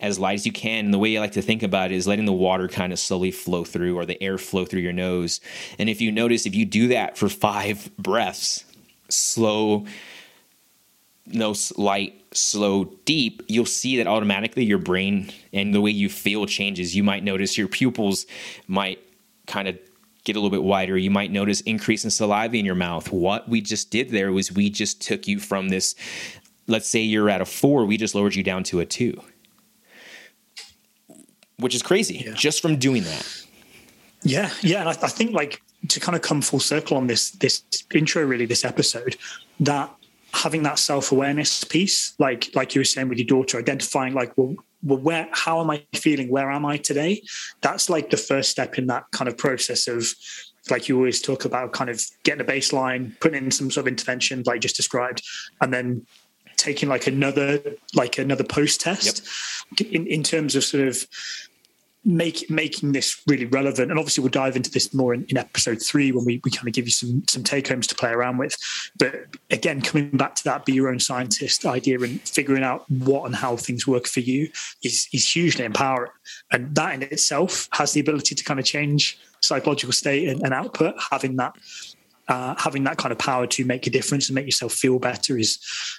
as 0.00 0.18
light 0.18 0.34
as 0.34 0.46
you 0.46 0.52
can. 0.52 0.84
And 0.84 0.94
the 0.94 0.98
way 0.98 1.16
I 1.16 1.20
like 1.20 1.32
to 1.32 1.42
think 1.42 1.62
about 1.62 1.90
it 1.90 1.94
is 1.94 2.06
letting 2.06 2.26
the 2.26 2.32
water 2.32 2.68
kind 2.68 2.92
of 2.92 2.98
slowly 2.98 3.30
flow 3.30 3.64
through 3.64 3.96
or 3.96 4.06
the 4.06 4.22
air 4.22 4.38
flow 4.38 4.64
through 4.64 4.80
your 4.80 4.92
nose. 4.92 5.40
And 5.78 5.88
if 5.88 6.00
you 6.00 6.12
notice, 6.12 6.46
if 6.46 6.54
you 6.54 6.64
do 6.64 6.88
that 6.88 7.18
for 7.18 7.28
five 7.28 7.90
breaths, 7.96 8.64
slow, 9.08 9.86
no 11.26 11.54
light, 11.76 12.14
slow, 12.32 12.84
deep, 13.06 13.42
you'll 13.48 13.66
see 13.66 13.96
that 13.96 14.06
automatically 14.06 14.64
your 14.64 14.78
brain 14.78 15.30
and 15.52 15.74
the 15.74 15.80
way 15.80 15.90
you 15.90 16.08
feel 16.08 16.46
changes. 16.46 16.94
You 16.94 17.02
might 17.02 17.24
notice 17.24 17.58
your 17.58 17.68
pupils 17.68 18.26
might 18.68 19.00
kind 19.46 19.66
of 19.66 19.78
get 20.28 20.36
a 20.36 20.40
little 20.40 20.56
bit 20.56 20.62
wider. 20.62 20.96
You 20.96 21.10
might 21.10 21.32
notice 21.32 21.60
increase 21.62 22.04
in 22.04 22.10
saliva 22.10 22.56
in 22.56 22.64
your 22.64 22.74
mouth. 22.74 23.10
What 23.10 23.48
we 23.48 23.60
just 23.60 23.90
did 23.90 24.10
there 24.10 24.32
was 24.32 24.52
we 24.52 24.70
just 24.70 25.02
took 25.02 25.26
you 25.26 25.40
from 25.40 25.68
this, 25.68 25.94
let's 26.66 26.86
say 26.86 27.00
you're 27.00 27.28
at 27.28 27.40
a 27.40 27.44
four, 27.44 27.84
we 27.84 27.96
just 27.96 28.14
lowered 28.14 28.34
you 28.34 28.42
down 28.42 28.62
to 28.64 28.80
a 28.80 28.86
two 28.86 29.20
which 31.58 31.74
is 31.74 31.82
crazy 31.82 32.24
yeah. 32.26 32.34
just 32.34 32.62
from 32.62 32.76
doing 32.76 33.02
that. 33.04 33.44
Yeah, 34.22 34.50
yeah, 34.62 34.80
and 34.80 34.88
I, 34.88 34.92
I, 34.92 35.08
think 35.08 35.32
like 35.32 35.62
to 35.88 36.00
kind 36.00 36.16
of 36.16 36.22
come 36.22 36.42
full 36.42 36.60
circle 36.60 36.96
on 36.96 37.06
this 37.06 37.30
this 37.32 37.62
intro, 37.94 38.24
really, 38.24 38.46
this 38.46 38.64
episode, 38.64 39.16
that 39.60 39.94
having 40.32 40.64
that 40.64 40.78
self 40.78 41.12
awareness 41.12 41.62
piece, 41.64 42.14
like 42.18 42.50
like 42.54 42.74
you 42.74 42.80
were 42.80 42.84
saying 42.84 43.08
with 43.08 43.18
your 43.18 43.26
daughter, 43.26 43.58
identifying 43.58 44.14
like, 44.14 44.36
well, 44.36 44.56
well, 44.82 44.98
where, 44.98 45.28
how 45.32 45.60
am 45.60 45.70
I 45.70 45.84
feeling? 45.94 46.28
Where 46.28 46.50
am 46.50 46.64
I 46.64 46.76
today? 46.76 47.22
That's 47.60 47.90
like 47.90 48.10
the 48.10 48.16
first 48.16 48.50
step 48.50 48.78
in 48.78 48.86
that 48.86 49.04
kind 49.12 49.28
of 49.28 49.36
process 49.36 49.88
of 49.88 50.06
like 50.70 50.88
you 50.88 50.96
always 50.96 51.22
talk 51.22 51.44
about 51.44 51.72
kind 51.72 51.90
of 51.90 52.02
getting 52.24 52.40
a 52.40 52.44
baseline, 52.44 53.18
putting 53.20 53.44
in 53.44 53.50
some 53.50 53.70
sort 53.70 53.84
of 53.84 53.88
intervention 53.88 54.42
like 54.46 54.60
just 54.60 54.76
described, 54.76 55.22
and 55.60 55.72
then 55.72 56.06
taking 56.56 56.88
like 56.88 57.06
another 57.06 57.60
like 57.94 58.18
another 58.18 58.44
post 58.44 58.80
test 58.80 59.26
yep. 59.78 59.90
in, 59.90 60.06
in 60.06 60.22
terms 60.22 60.56
of 60.56 60.64
sort 60.64 60.86
of 60.86 61.06
make, 62.08 62.48
making 62.50 62.92
this 62.92 63.22
really 63.26 63.44
relevant. 63.44 63.90
And 63.90 63.98
obviously, 63.98 64.22
we'll 64.22 64.30
dive 64.30 64.56
into 64.56 64.70
this 64.70 64.92
more 64.94 65.14
in, 65.14 65.24
in 65.28 65.36
episode 65.36 65.80
three 65.80 66.10
when 66.10 66.24
we, 66.24 66.40
we 66.44 66.50
kind 66.50 66.66
of 66.66 66.74
give 66.74 66.86
you 66.86 66.90
some 66.90 67.22
some 67.28 67.44
take 67.44 67.68
homes 67.68 67.86
to 67.88 67.94
play 67.94 68.10
around 68.10 68.38
with. 68.38 68.56
But 68.98 69.26
again, 69.50 69.82
coming 69.82 70.10
back 70.10 70.34
to 70.36 70.44
that 70.44 70.64
be 70.64 70.72
your 70.72 70.88
own 70.88 70.98
scientist 70.98 71.66
idea 71.66 72.00
and 72.00 72.20
figuring 72.22 72.64
out 72.64 72.90
what 72.90 73.26
and 73.26 73.34
how 73.34 73.56
things 73.56 73.86
work 73.86 74.06
for 74.06 74.20
you 74.20 74.48
is 74.82 75.08
is 75.12 75.30
hugely 75.30 75.64
empowering. 75.64 76.10
And 76.50 76.74
that 76.74 76.94
in 76.94 77.02
itself 77.02 77.68
has 77.72 77.92
the 77.92 78.00
ability 78.00 78.34
to 78.34 78.44
kind 78.44 78.58
of 78.58 78.66
change 78.66 79.18
psychological 79.40 79.92
state 79.92 80.28
and, 80.28 80.42
and 80.42 80.54
output. 80.54 80.94
Having 81.10 81.36
that 81.36 81.54
uh, 82.28 82.54
having 82.58 82.84
that 82.84 82.98
kind 82.98 83.10
of 83.10 83.18
power 83.18 83.46
to 83.46 83.64
make 83.64 83.86
a 83.86 83.90
difference 83.90 84.28
and 84.28 84.34
make 84.34 84.44
yourself 84.44 84.72
feel 84.72 84.98
better 84.98 85.38
is, 85.38 85.58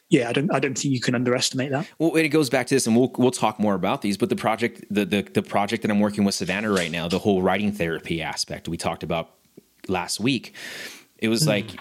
yeah, 0.10 0.30
I 0.30 0.34
don't, 0.34 0.54
I 0.54 0.60
don't 0.60 0.78
think 0.78 0.94
you 0.94 1.02
can 1.02 1.16
underestimate 1.16 1.72
that. 1.72 1.88
Well, 1.98 2.16
it 2.16 2.30
goes 2.30 2.50
back 2.50 2.68
to 2.68 2.76
this, 2.76 2.86
and 2.86 2.96
we'll 2.96 3.12
we'll 3.18 3.32
talk 3.32 3.60
more 3.60 3.74
about 3.74 4.02
these. 4.02 4.18
But 4.18 4.30
the 4.30 4.36
project, 4.36 4.84
the 4.92 5.06
the, 5.06 5.22
the 5.24 5.42
project 5.42 5.82
that 5.82 5.92
I'm 5.92 6.00
working 6.00 6.24
with 6.24 6.36
Savannah 6.36 6.72
right 6.72 6.92
now, 6.92 7.08
the 7.08 7.20
whole 7.20 7.42
writing 7.42 7.72
therapy 7.72 8.22
aspect 8.22 8.68
we 8.68 8.78
talked 8.78 9.04
about 9.04 9.32
last 9.88 10.20
week, 10.20 10.54
it 11.18 11.30
was 11.30 11.44
mm. 11.44 11.48
like. 11.48 11.80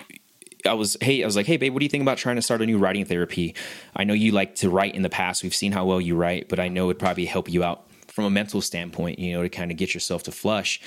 I 0.66 0.72
was 0.72 0.96
hey 1.00 1.22
I 1.22 1.26
was 1.26 1.36
like 1.36 1.46
hey 1.46 1.56
babe 1.56 1.72
what 1.72 1.78
do 1.78 1.84
you 1.84 1.88
think 1.88 2.02
about 2.02 2.18
trying 2.18 2.34
to 2.34 2.42
start 2.42 2.60
a 2.60 2.66
new 2.66 2.78
writing 2.78 3.04
therapy 3.04 3.54
I 3.94 4.02
know 4.02 4.12
you 4.12 4.32
like 4.32 4.56
to 4.56 4.68
write 4.68 4.96
in 4.96 5.02
the 5.02 5.08
past 5.08 5.44
we've 5.44 5.54
seen 5.54 5.70
how 5.70 5.86
well 5.86 6.00
you 6.00 6.16
write 6.16 6.48
but 6.48 6.58
I 6.58 6.66
know 6.66 6.90
it'd 6.90 6.98
probably 6.98 7.26
help 7.26 7.48
you 7.48 7.62
out 7.62 7.88
from 8.08 8.24
a 8.24 8.30
mental 8.30 8.60
standpoint 8.60 9.20
you 9.20 9.34
know 9.34 9.42
to 9.42 9.48
kind 9.48 9.70
of 9.70 9.76
get 9.76 9.94
yourself 9.94 10.24
to 10.24 10.32
flush 10.32 10.80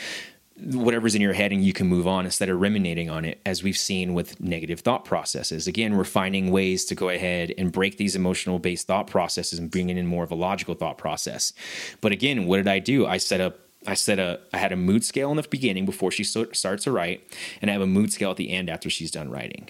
whatever's 0.57 1.15
in 1.15 1.21
your 1.21 1.33
head 1.33 1.51
and 1.51 1.63
you 1.63 1.73
can 1.73 1.87
move 1.87 2.07
on 2.07 2.25
instead 2.25 2.49
of 2.49 2.59
ruminating 2.59 3.09
on 3.09 3.25
it 3.25 3.39
as 3.45 3.63
we've 3.63 3.77
seen 3.77 4.13
with 4.13 4.39
negative 4.41 4.81
thought 4.81 5.05
processes 5.05 5.65
again 5.65 5.95
we're 5.95 6.03
finding 6.03 6.51
ways 6.51 6.85
to 6.85 6.93
go 6.93 7.09
ahead 7.09 7.53
and 7.57 7.71
break 7.71 7.97
these 7.97 8.15
emotional 8.15 8.59
based 8.59 8.85
thought 8.85 9.07
processes 9.07 9.57
and 9.57 9.71
bring 9.71 9.89
in 9.89 10.05
more 10.05 10.23
of 10.23 10.31
a 10.31 10.35
logical 10.35 10.75
thought 10.75 10.97
process 10.97 11.53
but 12.01 12.11
again 12.11 12.45
what 12.45 12.57
did 12.57 12.67
i 12.67 12.79
do 12.79 13.05
i 13.07 13.17
set 13.17 13.41
up 13.41 13.59
I 13.87 13.95
set 13.95 14.19
a 14.19 14.39
I 14.53 14.57
had 14.57 14.71
a 14.71 14.75
mood 14.75 15.03
scale 15.03 15.31
in 15.31 15.37
the 15.37 15.43
beginning 15.49 15.85
before 15.85 16.11
she 16.11 16.23
starts 16.23 16.83
to 16.83 16.91
write, 16.91 17.23
and 17.61 17.71
I 17.71 17.73
have 17.73 17.81
a 17.81 17.87
mood 17.87 18.13
scale 18.13 18.29
at 18.29 18.37
the 18.37 18.51
end 18.51 18.69
after 18.69 18.91
she's 18.91 19.09
done 19.09 19.31
writing. 19.31 19.69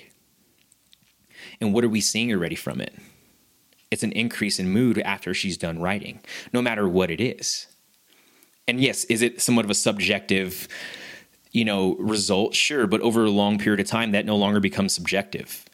And 1.61 1.73
what 1.73 1.85
are 1.85 1.89
we 1.89 2.01
seeing 2.01 2.29
already 2.31 2.55
from 2.55 2.81
it? 2.81 2.93
It's 3.89 4.03
an 4.03 4.11
increase 4.11 4.59
in 4.59 4.69
mood 4.69 4.99
after 4.99 5.33
she's 5.33 5.57
done 5.57 5.79
writing, 5.79 6.19
no 6.51 6.61
matter 6.61 6.89
what 6.89 7.09
it 7.09 7.21
is 7.21 7.67
and 8.67 8.79
yes, 8.79 9.03
is 9.05 9.21
it 9.21 9.41
somewhat 9.41 9.65
of 9.65 9.71
a 9.71 9.75
subjective, 9.75 10.67
you 11.51 11.65
know, 11.65 11.95
result? 11.95 12.55
Sure, 12.55 12.87
but 12.87 13.01
over 13.01 13.25
a 13.25 13.29
long 13.29 13.57
period 13.57 13.79
of 13.79 13.87
time, 13.87 14.11
that 14.11 14.25
no 14.25 14.35
longer 14.35 14.59
becomes 14.59 14.93
subjective. 14.93 15.65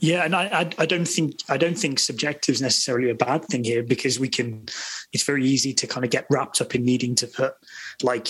Yeah, 0.00 0.24
and 0.24 0.34
I, 0.34 0.70
I, 0.78 0.86
don't 0.86 1.08
think 1.08 1.40
I 1.48 1.56
don't 1.56 1.76
think 1.76 1.98
subjective 1.98 2.54
is 2.54 2.62
necessarily 2.62 3.10
a 3.10 3.16
bad 3.16 3.44
thing 3.46 3.64
here 3.64 3.82
because 3.82 4.20
we 4.20 4.28
can. 4.28 4.66
It's 5.12 5.24
very 5.24 5.44
easy 5.44 5.74
to 5.74 5.86
kind 5.88 6.04
of 6.04 6.10
get 6.10 6.26
wrapped 6.30 6.60
up 6.60 6.74
in 6.74 6.84
needing 6.84 7.16
to 7.16 7.26
put 7.26 7.54
like 8.02 8.28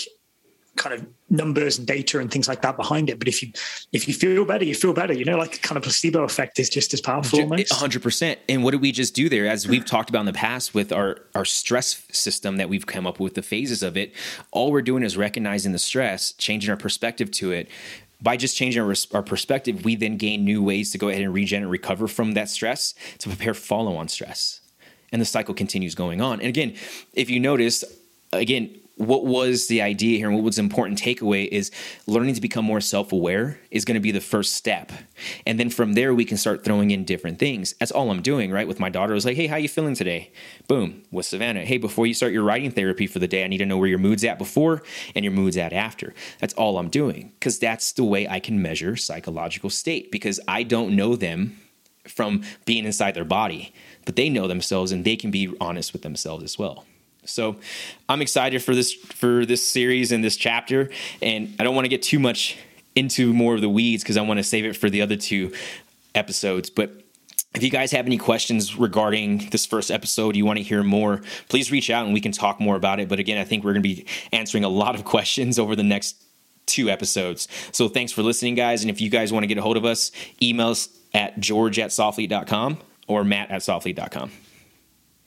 kind 0.79 0.95
of 0.95 1.07
numbers 1.29 1.77
and 1.79 1.87
data 1.87 2.19
and 2.19 2.31
things 2.31 2.49
like 2.49 2.63
that 2.63 2.77
behind 2.77 3.11
it. 3.11 3.19
But 3.19 3.29
if 3.29 3.43
you 3.43 3.53
if 3.93 4.09
you 4.09 4.15
feel 4.15 4.45
better, 4.45 4.65
you 4.65 4.75
feel 4.75 4.95
better. 4.95 5.13
You 5.13 5.25
know, 5.25 5.37
like 5.37 5.61
kind 5.61 5.77
of 5.77 5.83
placebo 5.83 6.23
effect 6.23 6.59
is 6.59 6.71
just 6.71 6.95
as 6.95 7.01
powerful. 7.01 7.39
hundred 7.71 8.03
percent. 8.03 8.39
And 8.49 8.65
what 8.65 8.71
did 8.71 8.81
we 8.81 8.93
just 8.93 9.15
do 9.15 9.29
there? 9.29 9.47
As 9.47 9.69
we've 9.69 9.85
talked 9.85 10.09
about 10.09 10.21
in 10.21 10.27
the 10.27 10.33
past 10.33 10.75
with 10.75 10.93
our 10.93 11.19
our 11.35 11.45
stress 11.45 12.03
system 12.13 12.57
that 12.57 12.69
we've 12.69 12.87
come 12.87 13.07
up 13.07 13.21
with, 13.21 13.35
the 13.35 13.43
phases 13.43 13.83
of 13.83 13.97
it. 13.97 14.15
All 14.51 14.73
we're 14.73 14.83
doing 14.83 15.03
is 15.03 15.17
recognizing 15.17 15.73
the 15.73 15.79
stress, 15.79 16.33
changing 16.33 16.71
our 16.71 16.77
perspective 16.77 17.31
to 17.33 17.53
it. 17.53 17.69
By 18.21 18.37
just 18.37 18.57
changing 18.57 18.83
our, 18.83 18.95
our 19.13 19.23
perspective, 19.23 19.85
we 19.85 19.95
then 19.95 20.17
gain 20.17 20.45
new 20.45 20.61
ways 20.61 20.91
to 20.91 20.99
go 20.99 21.09
ahead 21.09 21.23
and 21.23 21.33
regenerate, 21.33 21.63
and 21.63 21.71
recover 21.71 22.09
from 22.09 22.33
that 22.33 22.49
stress 22.49 22.95
to 23.19 23.29
prepare 23.29 23.55
follow 23.55 23.95
on 23.97 24.09
stress. 24.09 24.61
And 25.13 25.23
the 25.23 25.27
cycle 25.27 25.55
continues 25.55 25.95
going 25.95 26.21
on. 26.21 26.41
And 26.41 26.49
again, 26.49 26.75
if 27.15 27.31
you 27.31 27.39
notice, 27.39 27.85
again, 28.33 28.75
what 28.99 29.25
was 29.25 29.69
the 29.69 29.81
idea 29.81 30.19
here 30.19 30.27
and 30.27 30.37
what 30.37 30.45
was 30.45 30.59
important 30.59 31.01
takeaway 31.01 31.49
is 31.49 31.71
learning 32.07 32.35
to 32.35 32.41
become 32.41 32.65
more 32.65 32.81
self-aware 32.81 33.59
is 33.71 33.85
going 33.85 33.95
to 33.95 34.01
be 34.01 34.11
the 34.11 34.21
first 34.21 34.55
step. 34.55 34.91
And 35.47 35.59
then 35.59 35.71
from 35.71 35.93
there 35.93 36.13
we 36.13 36.25
can 36.25 36.37
start 36.37 36.65
throwing 36.65 36.91
in 36.91 37.05
different 37.05 37.39
things. 37.39 37.75
That's 37.79 37.93
all 37.93 38.11
i'm 38.11 38.23
doing 38.23 38.51
right? 38.51 38.67
With 38.67 38.81
my 38.81 38.89
daughter 38.89 39.13
I 39.13 39.15
was 39.15 39.25
like 39.25 39.37
hey 39.37 39.47
how 39.47 39.57
you 39.57 39.69
feeling 39.69 39.95
today? 39.95 40.33
Boom 40.67 41.03
with 41.11 41.27
savannah. 41.27 41.65
Hey 41.65 41.79
before 41.79 42.07
you 42.07 42.15
start 42.15 42.33
your 42.33 42.43
writing 42.43 42.71
therapy 42.71 43.07
for 43.07 43.21
the 43.21 43.29
day 43.29 43.45
i 43.45 43.47
need 43.47 43.59
to 43.59 43.67
know 43.67 43.79
where 43.79 43.89
your 43.89 43.99
mood's 43.99 44.25
at 44.25 44.39
before 44.39 44.83
and 45.15 45.25
your 45.25 45.33
mood's 45.33 45.57
at 45.57 45.73
after. 45.73 46.13
That's 46.41 46.55
all 46.55 46.79
i'm 46.79 46.89
doing 46.89 47.33
because 47.39 47.59
that's 47.59 47.93
the 47.93 48.05
way 48.05 48.29
i 48.29 48.41
can 48.41 48.61
measure 48.61 48.97
psychological 48.97 49.71
state 49.71 50.11
because 50.11 50.41
i 50.49 50.63
don't 50.65 50.95
know 50.95 51.15
them 51.15 51.59
from 52.07 52.43
being 52.65 52.85
inside 52.85 53.15
their 53.15 53.25
body 53.25 53.73
but 54.05 54.17
they 54.17 54.29
know 54.29 54.49
themselves 54.49 54.91
and 54.91 55.05
they 55.05 55.17
can 55.17 55.31
be 55.31 55.55
honest 55.61 55.93
with 55.93 56.03
themselves 56.03 56.43
as 56.43 56.59
well 56.59 56.85
so 57.29 57.57
I'm 58.09 58.23
excited 58.23 58.63
for 58.63 58.75
this 58.75 58.93
for 58.93 59.47
this 59.47 59.67
series 59.67 60.13
and 60.13 60.25
this 60.25 60.37
chapter, 60.37 60.91
and 61.23 61.55
I 61.59 61.65
don't 61.65 61.75
want 61.75 61.85
to 61.85 61.91
get 61.91 62.03
too 62.03 62.19
much 62.19 62.57
into 62.95 63.33
more 63.33 63.55
of 63.55 63.61
the 63.61 63.69
weeds 63.69 64.03
because 64.03 64.17
I 64.17 64.23
want 64.23 64.39
to 64.39 64.45
save 64.45 64.65
it 64.65 64.77
for 64.77 64.91
the 64.91 65.03
other 65.03 65.17
two 65.17 65.53
episodes. 66.15 66.71
But 66.71 66.91
if 67.55 67.63
you 67.63 67.71
guys 67.71 67.93
have 67.93 68.07
any 68.07 68.19
questions 68.19 68.77
regarding 68.77 69.49
this 69.51 69.65
first 69.67 69.91
episode, 69.91 70.37
you 70.37 70.45
want 70.45 70.59
to 70.59 70.63
hear 70.63 70.83
more, 70.83 71.23
please 71.49 71.73
reach 71.73 71.91
out 71.91 72.05
and 72.05 72.13
we 72.13 72.21
can 72.21 72.33
talk 72.33 72.61
more 72.61 72.77
about 72.77 73.01
it. 73.01 73.09
But 73.09 73.19
again, 73.19 73.39
I 73.39 73.45
think 73.45 73.65
we're 73.65 73.73
going 73.73 73.83
to 73.83 73.89
be 73.89 74.07
answering 74.33 74.65
a 74.65 74.69
lot 74.69 74.95
of 74.95 75.05
questions 75.17 75.59
over 75.59 75.75
the 75.75 75.83
next 75.83 76.23
two 76.67 76.91
episodes. 76.91 77.49
So 77.73 77.89
thanks 77.89 78.13
for 78.13 78.23
listening, 78.23 78.55
guys. 78.55 78.83
And 78.83 78.91
if 78.91 79.01
you 79.01 79.09
guys 79.09 79.33
want 79.33 79.45
to 79.45 79.47
get 79.47 79.59
a 79.59 79.63
hold 79.63 79.77
of 79.77 79.85
us, 79.85 80.13
email 80.43 80.69
us 80.69 80.89
at 81.15 81.41
george 81.41 81.79
at 81.79 81.93
softly.com 81.93 82.79
or 83.07 83.25
matt 83.25 83.51
at 83.51 83.63
softly.com. 83.63 84.31